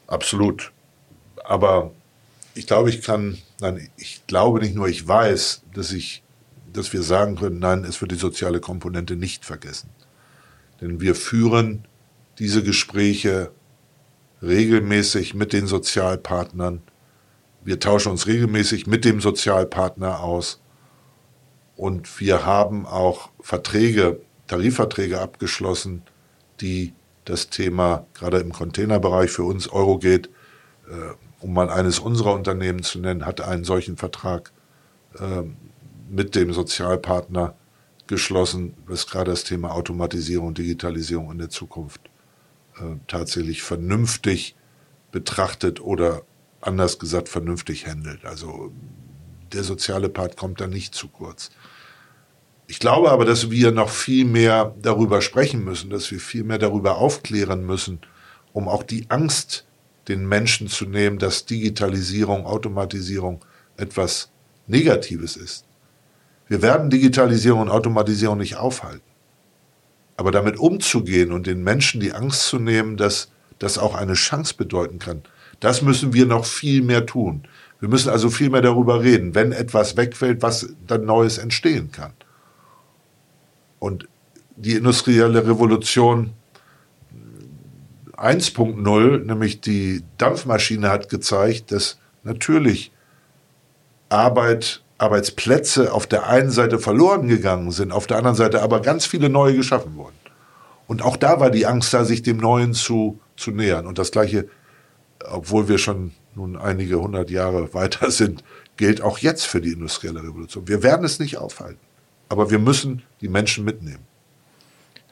Absolut. 0.07 0.71
Aber 1.45 1.91
ich 2.55 2.69
glaube, 2.69 2.89
ich 2.89 3.03
kann, 3.03 3.39
nein, 3.61 3.91
ich 3.97 4.25
glaube 4.29 4.61
nicht 4.61 4.77
nur, 4.77 4.87
ich 4.87 5.07
weiß, 5.09 5.63
dass 5.75 5.91
ich, 5.91 6.23
dass 6.73 6.93
wir 6.93 7.03
sagen 7.03 7.35
können, 7.35 7.59
nein, 7.59 7.83
es 7.85 8.01
wird 8.01 8.13
die 8.13 8.17
soziale 8.17 8.61
Komponente 8.61 9.17
nicht 9.17 9.45
vergessen. 9.45 9.91
Denn 10.81 11.01
wir 11.01 11.17
führen 11.17 11.85
diese 12.39 12.63
Gespräche 12.63 13.51
regelmäßig 14.41 15.35
mit 15.35 15.53
den 15.53 15.67
Sozialpartnern 15.67 16.83
wir 17.65 17.81
tauschen 17.81 18.13
uns 18.13 18.27
regelmäßig 18.27 18.87
mit 18.87 19.05
dem 19.05 19.21
Sozialpartner 19.21 20.21
aus. 20.21 20.61
Und 21.77 22.21
wir 22.21 22.45
haben 22.45 22.87
auch 22.87 23.31
Verträge, 23.41 24.21
Tarifverträge 24.47 25.21
abgeschlossen, 25.21 26.03
die 26.61 26.93
das 27.25 27.49
Thema 27.51 28.07
gerade 28.15 28.39
im 28.39 28.53
Containerbereich 28.53 29.31
für 29.31 29.45
uns 29.45 29.69
Eurogate, 29.69 30.29
äh, 30.89 31.15
um 31.41 31.53
mal 31.53 31.71
eines 31.71 31.99
unserer 31.99 32.35
Unternehmen 32.35 32.83
zu 32.83 32.99
nennen, 32.99 33.27
hat 33.27 33.41
einen 33.41 33.65
solchen 33.65 33.97
Vertrag 33.97 34.53
äh, 35.19 35.43
mit 36.11 36.35
dem 36.35 36.53
Sozialpartner 36.53 37.55
geschlossen, 38.07 38.75
was 38.87 39.07
gerade 39.07 39.31
das 39.31 39.45
Thema 39.45 39.73
Automatisierung, 39.73 40.55
Digitalisierung 40.55 41.31
in 41.33 41.39
der 41.39 41.49
Zukunft 41.49 42.01
äh, 42.77 42.97
tatsächlich 43.07 43.63
vernünftig 43.63 44.55
betrachtet 45.11 45.81
oder 45.81 46.23
anders 46.63 46.99
gesagt 46.99 47.29
vernünftig 47.29 47.87
handelt. 47.87 48.25
Also 48.25 48.73
der 49.53 49.65
soziale 49.65 50.09
Part 50.09 50.37
kommt 50.37 50.61
da 50.61 50.67
nicht 50.67 50.95
zu 50.95 51.09
kurz. 51.09 51.51
Ich 52.67 52.79
glaube 52.79 53.11
aber, 53.11 53.25
dass 53.25 53.51
wir 53.51 53.71
noch 53.71 53.91
viel 53.91 54.25
mehr 54.25 54.75
darüber 54.81 55.21
sprechen 55.21 55.65
müssen, 55.65 55.91
dass 55.91 56.11
wir 56.11 56.21
viel 56.21 56.45
mehr 56.45 56.59
darüber 56.59 56.97
aufklären 56.97 57.67
müssen, 57.67 58.01
um 58.53 58.69
auch 58.69 58.83
die 58.83 59.11
Angst 59.11 59.67
den 60.09 60.27
Menschen 60.27 60.69
zu 60.69 60.87
nehmen, 60.87 61.19
dass 61.19 61.45
Digitalisierung, 61.45 62.47
Automatisierung 62.47 63.45
etwas 63.77 64.31
Negatives 64.67 65.37
ist. 65.37 65.65
Wir 66.49 66.63
werden 66.63 66.91
Digitalisierung 66.91 67.63
und 67.63 67.69
Automatisierung 67.71 68.39
nicht 68.39 68.57
aufhalten. 68.57 69.03
Aber 70.17 70.31
damit 70.31 70.59
umzugehen 70.59 71.33
und 71.33 71.47
den 71.47 71.63
Menschen 71.63 72.01
die 72.01 72.13
Angst 72.13 72.47
zu 72.47 72.59
nehmen, 72.59 72.97
dass 72.97 73.31
das 73.59 73.79
auch 73.79 73.95
eine 73.95 74.15
Chance 74.15 74.55
bedeuten 74.57 74.99
kann, 74.99 75.23
das 75.63 75.81
müssen 75.81 76.13
wir 76.13 76.27
noch 76.27 76.45
viel 76.45 76.83
mehr 76.83 77.07
tun. 77.07 77.45
Wir 77.79 77.89
müssen 77.89 78.11
also 78.11 78.31
viel 78.31 78.51
mehr 78.51 78.63
darüber 78.63 79.01
reden, 79.03 79.37
wenn 79.37 79.53
etwas 79.53 79.97
wegfällt, 79.97 80.43
was 80.43 80.75
dann 80.87 81.05
Neues 81.05 81.39
entstehen 81.39 81.93
kann. 81.93 82.13
Und 83.79 84.09
die 84.57 84.75
industrielle 84.75 85.47
Revolution 85.47 86.33
1.0, 88.17 89.19
nämlich 89.25 89.61
die 89.61 90.03
Dampfmaschine, 90.19 90.91
hat 90.91 91.09
gezeigt, 91.09 91.71
dass 91.71 91.99
natürlich 92.25 92.91
Arbeit, 94.09 94.83
Arbeitsplätze 94.99 95.93
auf 95.93 96.09
der 96.09 96.29
einen 96.29 96.51
Seite 96.51 96.81
verloren 96.81 97.29
gegangen 97.29 97.71
sind, 97.71 97.93
auf 97.93 98.09
der 98.09 98.19
anderen 98.19 98.37
Seite 98.37 98.63
aber 98.63 98.81
ganz 98.83 99.07
viele 99.07 99.29
neue 99.29 99.55
geschaffen 99.55 99.95
wurden. 99.95 100.17
Und 100.89 101.03
auch 101.03 101.17
da 101.17 101.39
war 101.39 101.51
die 101.51 101.67
Angst 101.67 101.95
da, 101.95 102.05
sich 102.05 102.23
dem 102.23 102.39
Neuen 102.39 102.75
zu, 102.75 103.21
zu 103.37 103.53
nähern. 103.53 103.87
Und 103.87 103.99
das 103.99 104.11
Gleiche 104.11 104.49
obwohl 105.31 105.69
wir 105.69 105.79
schon 105.79 106.13
nun 106.35 106.57
einige 106.57 107.01
hundert 107.01 107.31
Jahre 107.31 107.75
weiter 107.75 108.11
sind, 108.11 108.43
gilt 108.77 109.03
auch 109.03 109.19
jetzt 109.19 109.47
für 109.47 109.61
die 109.61 109.73
industrielle 109.73 110.23
Revolution. 110.23 110.67
Wir 110.69 110.83
werden 110.83 111.05
es 111.05 111.19
nicht 111.19 111.37
aufhalten, 111.37 111.81
aber 112.29 112.51
wir 112.51 112.59
müssen 112.59 113.03
die 113.21 113.29
Menschen 113.29 113.65
mitnehmen. 113.65 114.07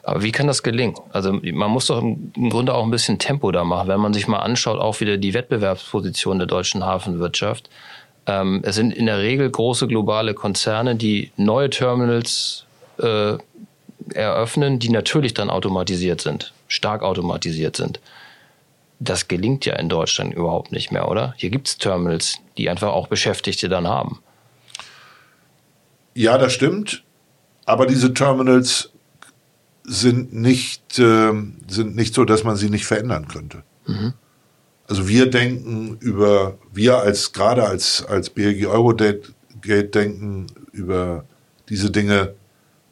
Aber 0.02 0.22
wie 0.22 0.32
kann 0.32 0.46
das 0.46 0.62
gelingen? 0.62 0.94
Also 1.12 1.32
man 1.32 1.70
muss 1.70 1.86
doch 1.86 2.02
im 2.02 2.50
Grunde 2.50 2.72
auch 2.74 2.84
ein 2.84 2.90
bisschen 2.90 3.18
Tempo 3.18 3.52
da 3.52 3.64
machen. 3.64 3.88
Wenn 3.88 4.00
man 4.00 4.14
sich 4.14 4.26
mal 4.28 4.38
anschaut, 4.38 4.80
auch 4.80 4.98
wieder 5.00 5.18
die 5.18 5.34
Wettbewerbsposition 5.34 6.38
der 6.38 6.46
deutschen 6.46 6.84
Hafenwirtschaft. 6.84 7.68
Ähm, 8.26 8.60
es 8.64 8.76
sind 8.76 8.92
in 8.92 9.06
der 9.06 9.18
Regel 9.18 9.50
große 9.50 9.86
globale 9.86 10.32
Konzerne, 10.34 10.96
die 10.96 11.32
neue 11.36 11.68
Terminals 11.68 12.64
äh, 12.98 13.34
eröffnen, 14.14 14.78
die 14.78 14.88
natürlich 14.88 15.34
dann 15.34 15.50
automatisiert 15.50 16.22
sind, 16.22 16.52
stark 16.66 17.02
automatisiert 17.02 17.76
sind. 17.76 18.00
Das 19.00 19.28
gelingt 19.28 19.64
ja 19.64 19.74
in 19.76 19.88
Deutschland 19.88 20.34
überhaupt 20.34 20.72
nicht 20.72 20.92
mehr, 20.92 21.08
oder? 21.08 21.34
Hier 21.38 21.50
gibt 21.50 21.68
es 21.68 21.78
Terminals, 21.78 22.36
die 22.58 22.68
einfach 22.68 22.88
auch 22.88 23.08
Beschäftigte 23.08 23.68
dann 23.68 23.88
haben. 23.88 24.20
Ja, 26.14 26.36
das 26.36 26.52
stimmt. 26.52 27.02
Aber 27.64 27.86
diese 27.86 28.12
Terminals 28.12 28.90
sind 29.84 30.34
nicht, 30.34 30.98
äh, 30.98 31.32
sind 31.66 31.96
nicht 31.96 32.14
so, 32.14 32.24
dass 32.24 32.44
man 32.44 32.56
sie 32.56 32.68
nicht 32.68 32.84
verändern 32.84 33.26
könnte. 33.26 33.62
Mhm. 33.86 34.12
Also 34.86 35.08
wir 35.08 35.30
denken 35.30 35.96
über, 36.00 36.58
wir 36.72 36.98
als 36.98 37.32
gerade 37.32 37.64
als, 37.64 38.04
als 38.04 38.28
BLG 38.28 38.66
Eurogate 38.66 39.32
denken 39.64 40.48
über 40.72 41.24
diese 41.68 41.90
Dinge 41.90 42.34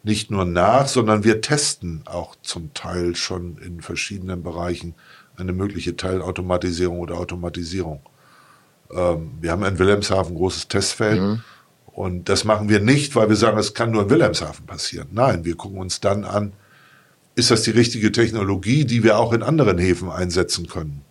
nicht 0.05 0.31
nur 0.31 0.45
nach, 0.45 0.87
sondern 0.87 1.25
wir 1.25 1.41
testen 1.41 2.03
auch 2.07 2.37
zum 2.43 2.73
Teil 2.73 3.17
schon 3.17 3.59
in 3.59 3.83
verschiedenen 3.83 4.43
Bereichen 4.43 4.95
eine 5.39 5.53
mögliche 5.53 5.97
Teilautomatisierung 5.97 6.99
oder 7.01 7.17
Automatisierung. 7.17 8.01
Ähm, 8.91 9.33
wir 9.41 9.53
haben 9.53 9.65
in 9.65 9.79
Wilhelmshaven 9.79 10.33
ein 10.33 10.37
großes 10.37 10.69
Testfeld 10.69 11.21
mhm. 11.21 11.43
und 11.87 12.29
das 12.29 12.45
machen 12.45 12.69
wir 12.69 12.81
nicht, 12.81 13.15
weil 13.17 13.29
wir 13.29 13.37
sagen, 13.37 13.59
es 13.59 13.75
kann 13.75 13.91
nur 13.91 14.03
in 14.03 14.11
Wilhelmshaven 14.11 14.67
passieren. 14.67 15.09
Nein, 15.13 15.45
wir 15.45 15.57
gucken 15.57 15.79
uns 15.79 16.01
dann 16.01 16.25
an, 16.25 16.53
ist 17.35 17.51
das 17.51 17.63
die 17.63 17.71
richtige 17.71 18.11
Technologie, 18.11 18.85
die 18.85 19.03
wir 19.05 19.19
auch 19.19 19.33
in 19.33 19.43
anderen 19.43 19.79
Häfen 19.79 20.11
einsetzen 20.11 20.67
können. 20.67 21.03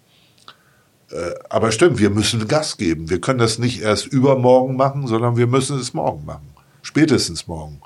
Äh, 1.09 1.35
aber 1.49 1.71
stimmt, 1.71 1.99
wir 1.99 2.09
müssen 2.09 2.47
Gas 2.47 2.77
geben. 2.77 3.09
Wir 3.09 3.21
können 3.21 3.39
das 3.39 3.59
nicht 3.59 3.81
erst 3.81 4.07
übermorgen 4.07 4.75
machen, 4.75 5.07
sondern 5.07 5.37
wir 5.37 5.47
müssen 5.47 5.79
es 5.79 5.93
morgen 5.93 6.25
machen. 6.25 6.49
Spätestens 6.81 7.47
morgen. 7.47 7.79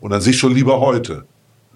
Und 0.00 0.12
an 0.12 0.20
sich 0.20 0.38
schon 0.38 0.54
lieber 0.54 0.80
heute. 0.80 1.24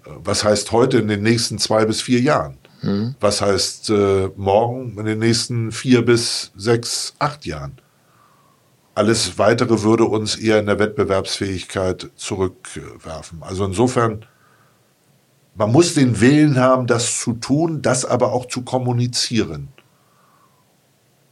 Äh, 0.05 0.09
was 0.23 0.43
heißt 0.43 0.71
heute 0.71 0.99
in 0.99 1.07
den 1.07 1.23
nächsten 1.23 1.57
zwei 1.57 1.85
bis 1.85 2.01
vier 2.01 2.21
Jahren? 2.21 2.57
Mhm. 2.81 3.15
Was 3.19 3.41
heißt 3.41 3.89
äh, 3.89 4.29
morgen 4.35 4.97
in 4.97 5.05
den 5.05 5.19
nächsten 5.19 5.71
vier 5.71 6.05
bis 6.05 6.51
sechs, 6.55 7.15
acht 7.19 7.45
Jahren? 7.45 7.79
Alles 8.95 9.37
weitere 9.37 9.83
würde 9.83 10.05
uns 10.05 10.35
eher 10.35 10.59
in 10.59 10.65
der 10.65 10.79
Wettbewerbsfähigkeit 10.79 12.09
zurückwerfen. 12.15 13.43
Also 13.43 13.65
insofern, 13.65 14.25
man 15.55 15.71
muss 15.71 15.93
den 15.93 16.19
Willen 16.19 16.57
haben, 16.57 16.87
das 16.87 17.19
zu 17.19 17.33
tun, 17.33 17.81
das 17.81 18.05
aber 18.05 18.33
auch 18.33 18.47
zu 18.47 18.63
kommunizieren. 18.63 19.69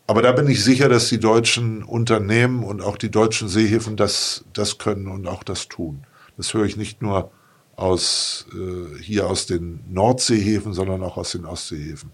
Aber 0.08 0.22
da 0.22 0.32
bin 0.32 0.48
ich 0.48 0.64
sicher, 0.64 0.90
dass 0.90 1.10
die 1.10 1.20
deutschen 1.20 1.84
Unternehmen 1.84 2.64
und 2.64 2.82
auch 2.82 2.98
die 2.98 3.10
deutschen 3.10 3.48
Seehäfen 3.48 3.98
das, 3.98 4.46
das 4.54 4.78
können 4.78 5.08
und 5.08 5.28
auch 5.28 5.44
das 5.44 5.68
tun. 5.68 6.06
Das 6.38 6.54
höre 6.54 6.66
ich 6.66 6.78
nicht 6.78 7.02
nur 7.02 7.32
aus, 7.76 8.46
äh, 8.54 9.02
hier 9.02 9.28
aus 9.28 9.46
den 9.46 9.84
Nordseehäfen, 9.90 10.74
sondern 10.74 11.04
auch 11.04 11.18
aus 11.18 11.32
den 11.32 11.46
Ostseehäfen. 11.46 12.12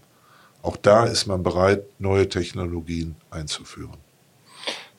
Auch 0.62 0.76
da 0.76 1.04
ist 1.04 1.26
man 1.26 1.42
bereit, 1.42 1.82
neue 1.98 2.28
Technologien 2.28 3.16
einzuführen. 3.30 3.98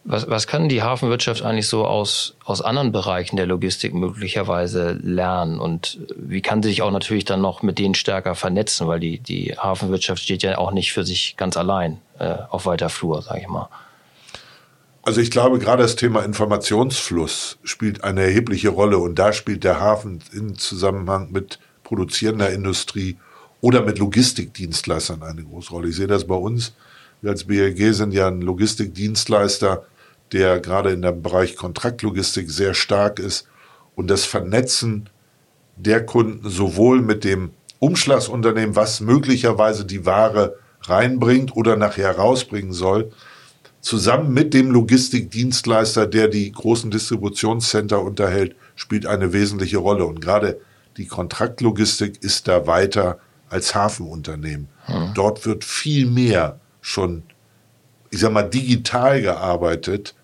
Was, 0.06 0.30
was 0.30 0.48
kann 0.48 0.68
die 0.68 0.82
Hafenwirtschaft 0.82 1.44
eigentlich 1.44 1.70
so 1.70 1.86
aus, 1.86 2.36
aus 2.44 2.62
anderen 2.62 2.92
Bereichen 2.92 3.38
der 3.38 3.46
Logistik 3.46 3.94
möglicherweise 3.94 5.00
lernen? 5.02 5.60
Und 5.60 6.00
wie 6.18 6.42
kann 6.42 6.62
sie 6.62 6.70
sich 6.70 6.82
auch 6.82 6.92
natürlich 6.92 7.24
dann 7.24 7.40
noch 7.40 7.62
mit 7.62 7.80
denen 7.80 7.96
stärker 7.96 8.36
vernetzen? 8.36 8.88
Weil 8.88 9.00
die, 9.00 9.20
die 9.20 9.56
Hafenwirtschaft 9.58 10.22
steht 10.22 10.44
ja 10.44 10.58
auch 10.58 10.72
nicht 10.72 10.92
für 10.92 11.06
sich 11.06 11.38
ganz 11.38 11.56
allein 11.56 12.02
äh, 12.20 12.36
auf 12.50 12.66
weiter 12.66 12.90
Flur, 12.90 13.22
sage 13.22 13.42
ich 13.42 13.48
mal. 13.48 13.70
Also 15.06 15.20
ich 15.20 15.32
glaube, 15.32 15.60
gerade 15.60 15.84
das 15.84 15.98
Thema 15.98 16.24
Informationsfluss 16.24 17.58
spielt 17.66 18.06
eine 18.06 18.22
erhebliche 18.24 18.70
Rolle 18.70 19.00
und 19.00 19.20
da 19.20 19.34
spielt 19.34 19.66
der 19.66 19.82
Hafen 19.82 20.22
in 20.32 20.56
Zusammenhang 20.58 21.30
mit 21.30 21.60
produzierender 21.84 22.52
Industrie 22.52 23.18
oder 23.60 23.84
mit 23.84 24.00
Logistikdienstleistern 24.00 25.22
eine 25.22 25.44
große 25.44 25.72
Rolle. 25.72 25.90
Ich 25.90 25.98
sehe 25.98 26.08
das 26.08 26.26
bei 26.26 26.36
uns. 26.36 26.74
Wir 27.22 27.32
als 27.32 27.44
BLG 27.44 27.94
sind 27.94 28.14
ja 28.14 28.30
ein 28.30 28.42
Logistikdienstleister, 28.42 29.86
der 30.32 30.62
gerade 30.62 30.92
in 30.92 31.02
dem 31.02 31.22
Bereich 31.22 31.58
Kontraktlogistik 31.58 32.50
sehr 32.50 32.74
stark 32.74 33.20
ist 33.20 33.46
und 33.96 34.08
das 34.08 34.24
Vernetzen 34.24 35.10
der 35.76 36.06
Kunden 36.06 36.50
sowohl 36.50 37.02
mit 37.02 37.26
dem 37.26 37.52
Umschlagsunternehmen, 37.80 38.78
was 38.78 39.02
möglicherweise 39.02 39.84
die 39.84 40.06
Ware 40.06 40.56
reinbringt 40.84 41.58
oder 41.58 41.76
nachher 41.76 42.16
rausbringen 42.16 42.72
soll, 42.72 43.12
zusammen 43.84 44.34
mit 44.34 44.54
dem 44.54 44.72
Logistikdienstleister, 44.72 46.08
der 46.08 46.30
die 46.30 46.52
großen 46.52 46.90
Distributionscenter 46.90 48.02
unterhält, 48.02 48.56
spielt 48.76 49.06
eine 49.06 49.34
wesentliche 49.34 49.78
Rolle. 49.78 50.06
Und 50.06 50.22
gerade 50.22 50.60
die 50.98 51.06
Kontraktlogistik 51.06 52.24
ist 52.24 52.48
da 52.48 52.66
weiter 52.66 53.20
als 53.50 53.76
Hafenunternehmen. 53.76 54.70
Hm. 54.86 55.12
Dort 55.14 55.46
wird 55.46 55.66
viel 55.66 56.08
mehr 56.08 56.60
schon, 56.82 57.24
ich 58.10 58.22
sag 58.22 58.32
mal, 58.32 58.44
digital 58.44 59.22
gearbeitet 59.22 60.16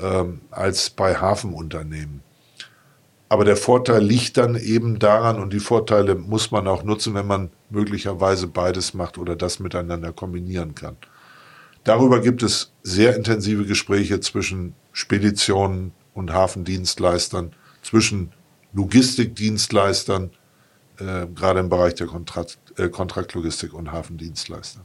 ähm, 0.00 0.40
als 0.50 0.88
bei 0.90 1.14
Hafenunternehmen. 1.14 2.22
Aber 3.28 3.44
der 3.44 3.56
Vorteil 3.56 4.02
liegt 4.02 4.36
dann 4.38 4.56
eben 4.56 4.98
daran, 4.98 5.38
und 5.38 5.52
die 5.52 5.60
Vorteile 5.60 6.14
muss 6.14 6.50
man 6.50 6.66
auch 6.66 6.82
nutzen, 6.82 7.14
wenn 7.14 7.26
man 7.26 7.50
möglicherweise 7.70 8.46
beides 8.46 8.94
macht 8.94 9.18
oder 9.18 9.36
das 9.36 9.58
miteinander 9.58 10.12
kombinieren 10.12 10.74
kann. 10.74 10.96
Darüber 11.84 12.20
gibt 12.20 12.42
es 12.42 12.72
sehr 12.82 13.16
intensive 13.16 13.64
Gespräche 13.64 14.20
zwischen 14.20 14.74
Speditionen 14.92 15.92
und 16.14 16.32
Hafendienstleistern, 16.32 17.52
zwischen 17.82 18.32
Logistikdienstleistern, 18.72 20.30
äh, 20.98 21.26
gerade 21.34 21.60
im 21.60 21.68
Bereich 21.68 21.94
der 21.94 22.06
Kontrakt, 22.06 22.58
äh, 22.76 22.88
Kontraktlogistik 22.88 23.74
und 23.74 23.90
Hafendienstleistern. 23.90 24.84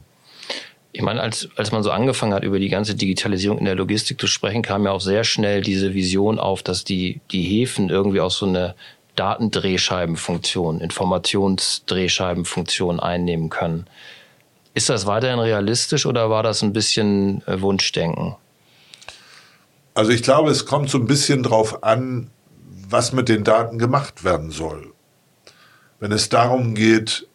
Ich 0.92 1.02
meine, 1.02 1.20
als, 1.20 1.48
als 1.56 1.70
man 1.70 1.82
so 1.82 1.90
angefangen 1.90 2.32
hat, 2.32 2.44
über 2.44 2.58
die 2.58 2.70
ganze 2.70 2.94
Digitalisierung 2.94 3.58
in 3.58 3.66
der 3.66 3.74
Logistik 3.74 4.18
zu 4.20 4.26
sprechen, 4.26 4.62
kam 4.62 4.84
ja 4.84 4.90
auch 4.90 5.02
sehr 5.02 5.22
schnell 5.22 5.60
diese 5.60 5.92
Vision 5.94 6.38
auf, 6.38 6.62
dass 6.62 6.82
die, 6.82 7.20
die 7.30 7.42
Häfen 7.42 7.90
irgendwie 7.90 8.20
auch 8.20 8.30
so 8.30 8.46
eine 8.46 8.74
Datendrehscheibenfunktion, 9.14 10.80
Informationsdrehscheibenfunktion 10.80 13.00
einnehmen 13.00 13.50
können. 13.50 13.86
Ist 14.78 14.90
das 14.90 15.06
weiterhin 15.06 15.40
realistisch 15.40 16.06
oder 16.06 16.30
war 16.30 16.44
das 16.44 16.62
ein 16.62 16.72
bisschen 16.72 17.42
äh, 17.48 17.60
Wunschdenken? 17.60 18.36
Also 19.92 20.12
ich 20.12 20.22
glaube, 20.22 20.52
es 20.52 20.66
kommt 20.66 20.88
so 20.88 20.98
ein 20.98 21.06
bisschen 21.06 21.42
drauf 21.42 21.82
an, 21.82 22.30
was 22.88 23.12
mit 23.12 23.28
den 23.28 23.42
Daten 23.42 23.80
gemacht 23.80 24.22
werden 24.22 24.52
soll. 24.52 24.92
Wenn 25.98 26.12
es 26.12 26.28
darum 26.28 26.76
geht, 26.76 27.26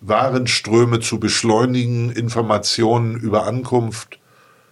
Warenströme 0.00 1.00
zu 1.00 1.18
beschleunigen, 1.18 2.12
Informationen 2.12 3.16
über 3.16 3.48
Ankunft 3.48 4.20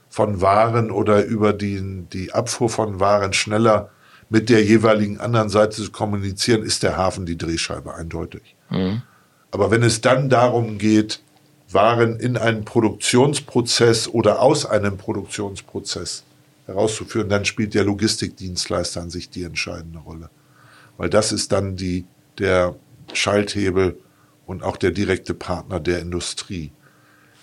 von 0.08 0.40
Waren 0.40 0.92
oder 0.92 1.24
über 1.24 1.52
die, 1.52 2.04
die 2.12 2.32
Abfuhr 2.32 2.68
von 2.68 3.00
Waren 3.00 3.32
schneller 3.32 3.90
mit 4.28 4.48
der 4.48 4.62
jeweiligen 4.62 5.18
anderen 5.18 5.48
Seite 5.48 5.82
zu 5.82 5.90
kommunizieren, 5.90 6.62
ist 6.62 6.84
der 6.84 6.96
Hafen 6.96 7.26
die 7.26 7.36
Drehscheibe 7.36 7.92
eindeutig. 7.92 8.54
Mhm. 8.70 9.02
Aber 9.50 9.72
wenn 9.72 9.82
es 9.82 10.00
dann 10.00 10.28
darum 10.28 10.78
geht, 10.78 11.24
Waren 11.72 12.18
in 12.18 12.36
einen 12.36 12.64
Produktionsprozess 12.64 14.08
oder 14.08 14.40
aus 14.40 14.66
einem 14.66 14.96
Produktionsprozess 14.96 16.24
herauszuführen, 16.66 17.28
dann 17.28 17.44
spielt 17.44 17.74
der 17.74 17.84
Logistikdienstleister 17.84 19.02
an 19.02 19.10
sich 19.10 19.30
die 19.30 19.44
entscheidende 19.44 19.98
Rolle. 20.00 20.30
Weil 20.96 21.10
das 21.10 21.32
ist 21.32 21.52
dann 21.52 21.76
die, 21.76 22.04
der 22.38 22.76
Schalthebel, 23.12 23.96
und 24.50 24.64
auch 24.64 24.76
der 24.76 24.90
direkte 24.90 25.32
Partner 25.32 25.78
der 25.78 26.00
Industrie. 26.00 26.72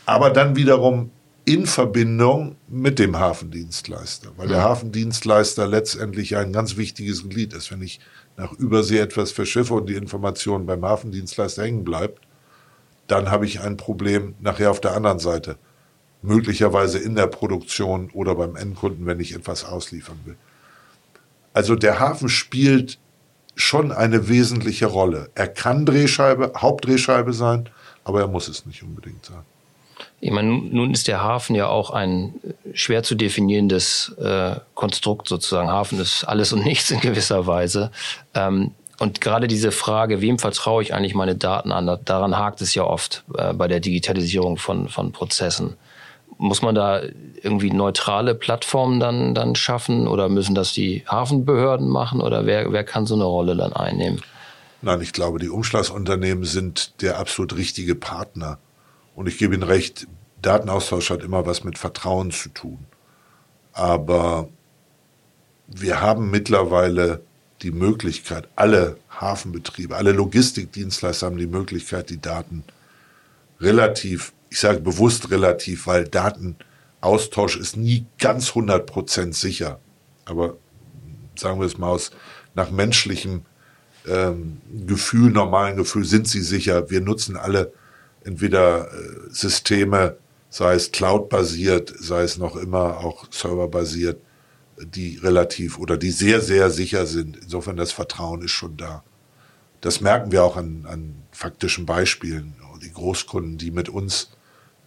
Aber 0.06 0.30
dann 0.30 0.58
wiederum 0.58 1.12
in 1.46 1.66
Verbindung 1.66 2.58
mit 2.68 3.00
dem 3.00 3.18
Hafendienstleister, 3.18 4.32
weil 4.36 4.50
der 4.50 4.62
Hafendienstleister 4.62 5.68
letztendlich 5.68 6.36
ein 6.36 6.52
ganz 6.52 6.76
wichtiges 6.76 7.30
Glied 7.30 7.54
ist. 7.54 7.72
Wenn 7.72 7.82
ich 7.82 8.02
nach 8.36 8.52
Übersee 8.52 8.98
etwas 8.98 9.32
verschiffe 9.32 9.74
und 9.74 9.88
die 9.88 9.96
Information 9.96 10.66
beim 10.66 10.84
Hafendienstleister 10.84 11.64
hängen 11.64 11.86
bleibt, 11.86 12.27
dann 13.08 13.32
habe 13.32 13.46
ich 13.46 13.62
ein 13.62 13.78
Problem 13.78 14.36
nachher 14.40 14.72
auf 14.72 14.82
der 14.82 14.94
anderen 14.94 15.20
Seite. 15.20 15.58
Möglicherweise 16.22 16.98
in 17.00 17.16
der 17.16 17.28
Produktion 17.28 18.10
oder 18.12 18.36
beim 18.36 18.56
Endkunden, 18.56 19.06
wenn 19.06 19.20
ich 19.20 19.34
etwas 19.34 19.64
ausliefern 19.64 20.20
will. 20.26 20.36
Also 21.54 21.76
der 21.76 22.00
Hafen 22.00 22.30
spielt 22.30 23.00
schon 23.56 23.92
eine 23.92 24.28
wesentliche 24.28 24.86
Rolle. 24.86 25.30
Er 25.36 25.48
kann 25.48 25.86
Drehscheibe, 25.86 26.54
Hauptdrehscheibe 26.58 27.34
sein, 27.34 27.70
aber 28.04 28.22
er 28.22 28.28
muss 28.28 28.48
es 28.48 28.66
nicht 28.66 28.84
unbedingt 28.84 29.26
sein. 29.26 29.44
Ich 30.20 30.32
meine, 30.32 30.50
nun 30.50 30.92
ist 30.92 31.08
der 31.08 31.24
Hafen 31.24 31.56
ja 31.56 31.68
auch 31.68 31.92
ein 31.92 32.36
schwer 32.74 33.04
zu 33.04 33.16
definierendes 33.16 34.16
äh, 34.20 34.56
Konstrukt 34.76 35.28
sozusagen. 35.28 35.70
Hafen 35.70 36.00
ist 36.00 36.24
alles 36.24 36.54
und 36.54 36.64
nichts 36.64 36.92
in 36.92 37.00
gewisser 37.00 37.48
Weise. 37.48 37.92
Ähm, 38.34 38.72
und 39.00 39.22
gerade 39.22 39.48
diese 39.48 39.72
Frage, 39.72 40.22
wem 40.22 40.40
vertraue 40.40 40.82
ich 40.82 40.94
eigentlich 40.94 41.14
meine 41.14 41.36
Daten 41.36 41.72
an, 41.72 42.00
daran 42.06 42.38
hakt 42.38 42.62
es 42.62 42.74
ja 42.74 42.84
oft 42.84 43.24
äh, 43.38 43.54
bei 43.54 43.68
der 43.68 43.80
Digitalisierung 43.80 44.58
von, 44.58 44.90
von 44.90 45.12
Prozessen. 45.12 45.76
Muss 46.40 46.62
man 46.62 46.76
da 46.76 47.02
irgendwie 47.42 47.72
neutrale 47.72 48.36
Plattformen 48.36 49.00
dann, 49.00 49.36
dann 49.36 49.56
schaffen 49.56 50.08
oder 50.08 50.30
müssen 50.30 50.56
das 50.56 50.74
die 50.74 51.04
Hafenbehörden 51.08 51.88
machen 51.88 52.22
oder 52.22 52.46
wer, 52.46 52.72
wer 52.72 52.84
kann 52.84 53.06
so 53.06 53.16
eine 53.16 53.24
Rolle 53.24 53.56
dann 53.56 53.74
einnehmen? 53.74 54.22
Nein, 54.82 55.02
ich 55.02 55.14
glaube, 55.14 55.40
die 55.40 55.50
Umschlagsunternehmen 55.50 56.44
sind 56.44 57.02
der 57.02 57.20
absolut 57.20 57.56
richtige 57.56 57.96
Partner. 57.96 58.60
Und 59.16 59.28
ich 59.28 59.40
gebe 59.40 59.56
Ihnen 59.56 59.64
recht, 59.64 60.08
Datenaustausch 60.42 61.10
hat 61.10 61.24
immer 61.24 61.46
was 61.46 61.64
mit 61.64 61.80
Vertrauen 61.80 62.32
zu 62.32 62.50
tun. 62.50 62.80
Aber 63.74 64.48
wir 65.68 66.02
haben 66.02 66.30
mittlerweile 66.30 67.22
die 67.62 67.72
Möglichkeit, 67.72 68.48
alle 68.56 68.98
Hafenbetriebe, 69.10 69.96
alle 69.96 70.12
Logistikdienstleister 70.12 71.26
haben 71.26 71.38
die 71.38 71.48
Möglichkeit, 71.48 72.10
die 72.10 72.22
Daten 72.22 72.64
relativ, 73.60 74.34
ich 74.50 74.60
sage 74.60 74.80
bewusst 74.80 75.32
relativ, 75.32 75.88
weil 75.88 76.06
Datenaustausch 76.06 77.58
ist 77.58 77.78
nie 77.78 78.06
ganz 78.20 78.52
100% 78.52 79.34
sicher. 79.34 79.80
Aber 80.26 80.58
sagen 81.36 81.60
wir 81.60 81.66
es 81.66 81.78
mal 81.78 81.90
aus, 81.90 82.12
nach 82.54 82.70
menschlichem 82.72 83.42
ähm, 84.08 84.62
Gefühl, 84.86 85.32
normalen 85.32 85.78
Gefühl, 85.78 86.06
sind 86.06 86.28
sie 86.28 86.42
sicher. 86.42 86.90
Wir 86.90 87.02
nutzen 87.02 87.38
alle 87.38 87.74
entweder 88.24 88.92
äh, 88.92 89.30
Systeme, 89.30 90.18
sei 90.50 90.76
es 90.76 90.92
Cloud-basiert, 90.92 91.94
sei 92.00 92.24
es 92.24 92.38
noch 92.38 92.56
immer 92.56 92.98
auch 92.98 93.32
Server-basiert, 93.32 94.20
die 94.80 95.18
relativ 95.18 95.80
oder 95.80 95.98
die 95.98 96.12
sehr, 96.12 96.42
sehr 96.42 96.70
sicher 96.70 97.06
sind. 97.06 97.38
Insofern 97.38 97.78
das 97.78 97.92
Vertrauen 97.92 98.42
ist 98.42 98.52
schon 98.52 98.78
da. 98.78 99.04
Das 99.82 100.02
merken 100.02 100.32
wir 100.32 100.44
auch 100.44 100.58
an, 100.58 100.86
an 100.88 101.16
faktischen 101.32 101.86
Beispielen. 101.86 102.56
Die 102.82 102.92
Großkunden, 102.92 103.58
die 103.58 103.72
mit 103.72 103.90
uns 103.90 104.32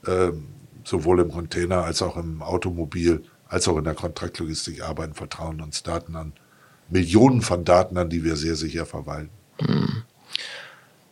ähm, 0.07 0.49
sowohl 0.85 1.21
im 1.21 1.31
Container 1.31 1.85
als 1.85 2.03
auch 2.03 2.17
im 2.17 2.43
Automobil 2.43 3.25
als 3.49 3.67
auch 3.67 3.77
in 3.77 3.85
der 3.85 3.95
Kontraktlogistik 3.95 4.83
arbeiten, 4.83 5.15
vertrauen 5.15 5.61
uns 5.61 5.83
Daten 5.83 6.15
an. 6.15 6.33
Millionen 6.89 7.43
von 7.43 7.65
Daten 7.65 7.99
an, 7.99 8.09
die 8.09 8.25
wir 8.25 8.37
sehr 8.37 8.55
sicher 8.55 8.87
verwalten. 8.87 9.31
Hm. 9.59 10.03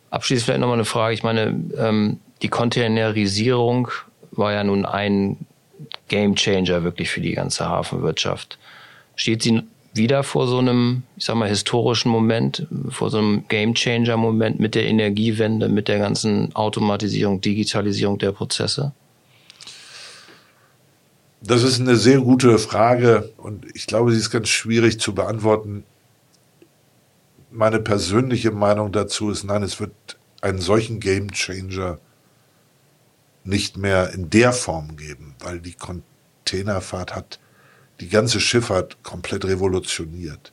Abschließend 0.09 0.45
vielleicht 0.45 0.61
nochmal 0.61 0.77
eine 0.77 0.85
Frage. 0.85 1.13
Ich 1.13 1.23
meine, 1.23 1.61
ähm, 1.77 2.19
die 2.41 2.47
Containerisierung 2.47 3.89
war 4.31 4.53
ja 4.53 4.63
nun 4.63 4.85
ein 4.85 5.37
Game 6.07 6.35
Changer 6.35 6.83
wirklich 6.83 7.09
für 7.09 7.21
die 7.21 7.33
ganze 7.33 7.67
Hafenwirtschaft. 7.67 8.57
Steht 9.19 9.43
sie 9.43 9.63
wieder 9.93 10.23
vor 10.23 10.47
so 10.47 10.59
einem, 10.59 11.03
ich 11.17 11.25
sag 11.25 11.35
mal, 11.35 11.49
historischen 11.49 12.09
Moment, 12.09 12.65
vor 12.87 13.09
so 13.09 13.17
einem 13.17 13.45
Game 13.49 13.73
Changer 13.73 14.15
Moment 14.15 14.61
mit 14.61 14.75
der 14.75 14.85
Energiewende, 14.85 15.67
mit 15.67 15.89
der 15.89 15.99
ganzen 15.99 16.55
Automatisierung, 16.55 17.41
Digitalisierung 17.41 18.17
der 18.17 18.31
Prozesse? 18.31 18.93
Das 21.41 21.63
ist 21.63 21.81
eine 21.81 21.97
sehr 21.97 22.21
gute 22.21 22.57
Frage 22.59 23.29
und 23.35 23.65
ich 23.73 23.87
glaube, 23.87 24.13
sie 24.13 24.19
ist 24.19 24.29
ganz 24.29 24.47
schwierig 24.47 25.01
zu 25.01 25.13
beantworten. 25.13 25.83
Meine 27.51 27.81
persönliche 27.81 28.51
Meinung 28.51 28.93
dazu 28.93 29.31
ist, 29.31 29.43
nein, 29.43 29.63
es 29.63 29.81
wird 29.81 29.91
einen 30.39 30.61
solchen 30.61 31.01
Game 31.01 31.33
Changer 31.33 31.99
nicht 33.43 33.75
mehr 33.75 34.13
in 34.13 34.29
der 34.29 34.53
Form 34.53 34.95
geben, 34.95 35.35
weil 35.39 35.59
die 35.59 35.73
Containerfahrt 35.73 37.13
hat 37.13 37.39
die 37.99 38.09
ganze 38.09 38.39
Schifffahrt 38.39 39.03
komplett 39.03 39.45
revolutioniert. 39.45 40.51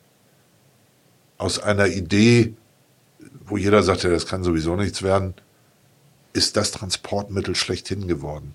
Aus 1.39 1.59
einer 1.59 1.87
Idee, 1.87 2.55
wo 3.45 3.57
jeder 3.57 3.83
sagte, 3.83 4.11
das 4.11 4.27
kann 4.27 4.43
sowieso 4.43 4.77
nichts 4.77 5.03
werden, 5.03 5.35
ist 6.33 6.57
das 6.57 6.71
Transportmittel 6.73 7.55
schlechthin 7.55 8.09
geworden. 8.09 8.55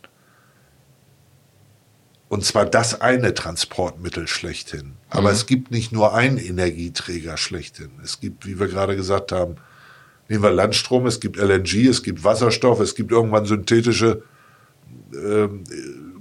Und 2.29 2.45
zwar 2.45 2.65
das 2.65 3.01
eine 3.01 3.33
Transportmittel 3.33 4.27
schlechthin. 4.27 4.93
Aber 5.09 5.29
mhm. 5.29 5.35
es 5.35 5.45
gibt 5.47 5.71
nicht 5.71 5.91
nur 5.91 6.13
einen 6.13 6.37
Energieträger 6.37 7.37
schlechthin. 7.37 7.91
Es 8.03 8.19
gibt, 8.19 8.45
wie 8.45 8.59
wir 8.59 8.67
gerade 8.67 8.95
gesagt 8.95 9.31
haben, 9.31 9.55
nehmen 10.29 10.43
wir 10.43 10.51
Landstrom, 10.51 11.05
es 11.07 11.19
gibt 11.19 11.35
LNG, 11.35 11.87
es 11.89 12.03
gibt 12.03 12.23
Wasserstoff, 12.23 12.79
es 12.79 12.95
gibt 12.95 13.11
irgendwann 13.11 13.45
synthetische 13.45 14.23
äh, 15.13 15.49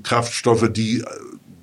Kraftstoffe, 0.02 0.68
die 0.72 1.04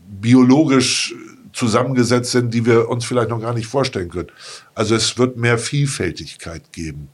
biologisch 0.08 1.13
zusammengesetzt 1.54 2.32
sind, 2.32 2.54
die 2.54 2.65
wir 2.65 2.89
uns 2.89 3.06
vielleicht 3.06 3.30
noch 3.30 3.41
gar 3.41 3.54
nicht 3.54 3.67
vorstellen 3.67 4.10
können. 4.10 4.32
Also 4.76 4.96
es 4.96 5.17
wird 5.17 5.38
mehr 5.38 5.58
Vielfältigkeit 5.58 6.72
geben. 6.72 7.10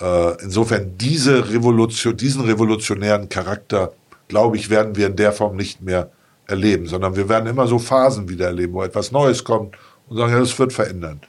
Äh, 0.00 0.42
insofern 0.42 0.96
diese 0.96 1.50
Revolution, 1.50 2.16
diesen 2.16 2.42
revolutionären 2.42 3.28
Charakter 3.28 3.92
glaube 4.28 4.56
ich, 4.56 4.70
werden 4.70 4.96
wir 4.96 5.06
in 5.06 5.16
der 5.16 5.32
Form 5.32 5.56
nicht 5.56 5.82
mehr 5.82 6.10
erleben, 6.46 6.86
sondern 6.86 7.16
wir 7.16 7.28
werden 7.28 7.46
immer 7.46 7.66
so 7.66 7.78
Phasen 7.78 8.28
wieder 8.28 8.46
erleben, 8.46 8.72
wo 8.74 8.82
etwas 8.82 9.12
Neues 9.12 9.42
kommt 9.44 9.76
und 10.08 10.16
sagen, 10.16 10.32
ja, 10.32 10.38
das 10.38 10.58
wird 10.58 10.72
verändern. 10.72 11.20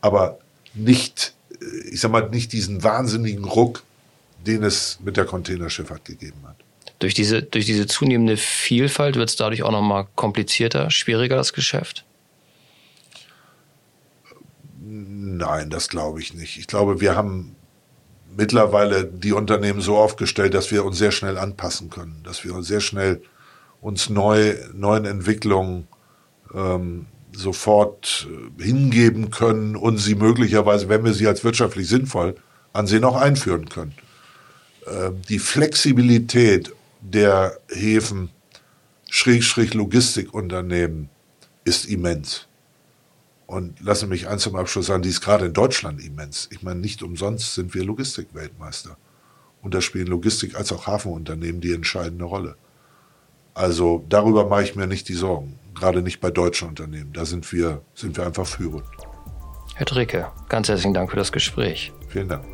Aber 0.00 0.38
nicht, 0.74 1.34
äh, 1.60 1.90
ich 1.92 2.00
sag 2.00 2.10
mal, 2.10 2.28
nicht 2.30 2.52
diesen 2.52 2.82
wahnsinnigen 2.82 3.44
Ruck, 3.44 3.82
den 4.46 4.62
es 4.62 4.98
mit 5.04 5.16
der 5.16 5.24
Containerschifffahrt 5.24 6.04
gegeben 6.04 6.38
hat. 6.46 6.56
Durch 6.98 7.14
diese, 7.14 7.42
durch 7.42 7.66
diese 7.66 7.86
zunehmende 7.86 8.36
Vielfalt 8.36 9.16
wird 9.16 9.28
es 9.28 9.36
dadurch 9.36 9.62
auch 9.62 9.70
nochmal 9.70 10.08
komplizierter, 10.16 10.90
schwieriger, 10.90 11.36
das 11.36 11.52
Geschäft? 11.52 12.04
Nein, 14.80 15.70
das 15.70 15.88
glaube 15.88 16.20
ich 16.20 16.34
nicht. 16.34 16.58
Ich 16.58 16.66
glaube, 16.66 17.00
wir 17.00 17.14
haben 17.14 17.54
mittlerweile 18.36 19.04
die 19.04 19.32
Unternehmen 19.32 19.80
so 19.80 19.96
aufgestellt, 19.96 20.54
dass 20.54 20.70
wir 20.70 20.84
uns 20.84 20.98
sehr 20.98 21.12
schnell 21.12 21.38
anpassen 21.38 21.90
können, 21.90 22.20
dass 22.24 22.44
wir 22.44 22.60
sehr 22.62 22.80
schnell 22.80 23.22
uns 23.80 24.08
neu, 24.10 24.54
neuen 24.74 25.04
Entwicklungen 25.04 25.86
ähm, 26.52 27.06
sofort 27.32 28.26
äh, 28.58 28.62
hingeben 28.62 29.30
können 29.30 29.76
und 29.76 29.98
sie 29.98 30.14
möglicherweise, 30.14 30.88
wenn 30.88 31.04
wir 31.04 31.14
sie 31.14 31.28
als 31.28 31.44
wirtschaftlich 31.44 31.88
sinnvoll 31.88 32.34
ansehen, 32.72 33.04
auch 33.04 33.16
einführen 33.16 33.68
können. 33.68 33.94
Äh, 34.86 35.10
die 35.28 35.38
Flexibilität 35.38 36.72
der 37.00 37.58
Häfen, 37.68 38.30
Schrägstrich 39.08 39.74
Logistikunternehmen, 39.74 41.08
ist 41.64 41.86
immens. 41.86 42.46
Und 43.46 43.80
lasse 43.80 44.06
mich 44.06 44.28
eins 44.28 44.42
zum 44.42 44.56
Abschluss 44.56 44.86
sagen, 44.86 45.02
die 45.02 45.08
ist 45.08 45.22
gerade 45.22 45.46
in 45.46 45.54
Deutschland 45.54 46.04
immens. 46.04 46.48
Ich 46.52 46.62
meine, 46.62 46.80
nicht 46.80 47.02
umsonst 47.02 47.54
sind 47.54 47.74
wir 47.74 47.82
Logistikweltmeister. 47.82 48.96
Und 49.62 49.74
da 49.74 49.80
spielen 49.80 50.06
Logistik 50.06 50.54
als 50.54 50.72
auch 50.72 50.86
Hafenunternehmen 50.86 51.60
die 51.60 51.72
entscheidende 51.72 52.24
Rolle. 52.24 52.56
Also 53.54 54.04
darüber 54.08 54.46
mache 54.46 54.64
ich 54.64 54.76
mir 54.76 54.86
nicht 54.86 55.08
die 55.08 55.14
Sorgen. 55.14 55.58
Gerade 55.74 56.02
nicht 56.02 56.20
bei 56.20 56.30
deutschen 56.30 56.68
Unternehmen. 56.68 57.12
Da 57.12 57.24
sind 57.24 57.50
wir, 57.52 57.82
sind 57.94 58.16
wir 58.16 58.26
einfach 58.26 58.46
führend. 58.46 58.84
Herr 59.74 59.86
Dricke, 59.86 60.30
ganz 60.48 60.68
herzlichen 60.68 60.94
Dank 60.94 61.10
für 61.10 61.16
das 61.16 61.32
Gespräch. 61.32 61.92
Vielen 62.08 62.28
Dank. 62.28 62.44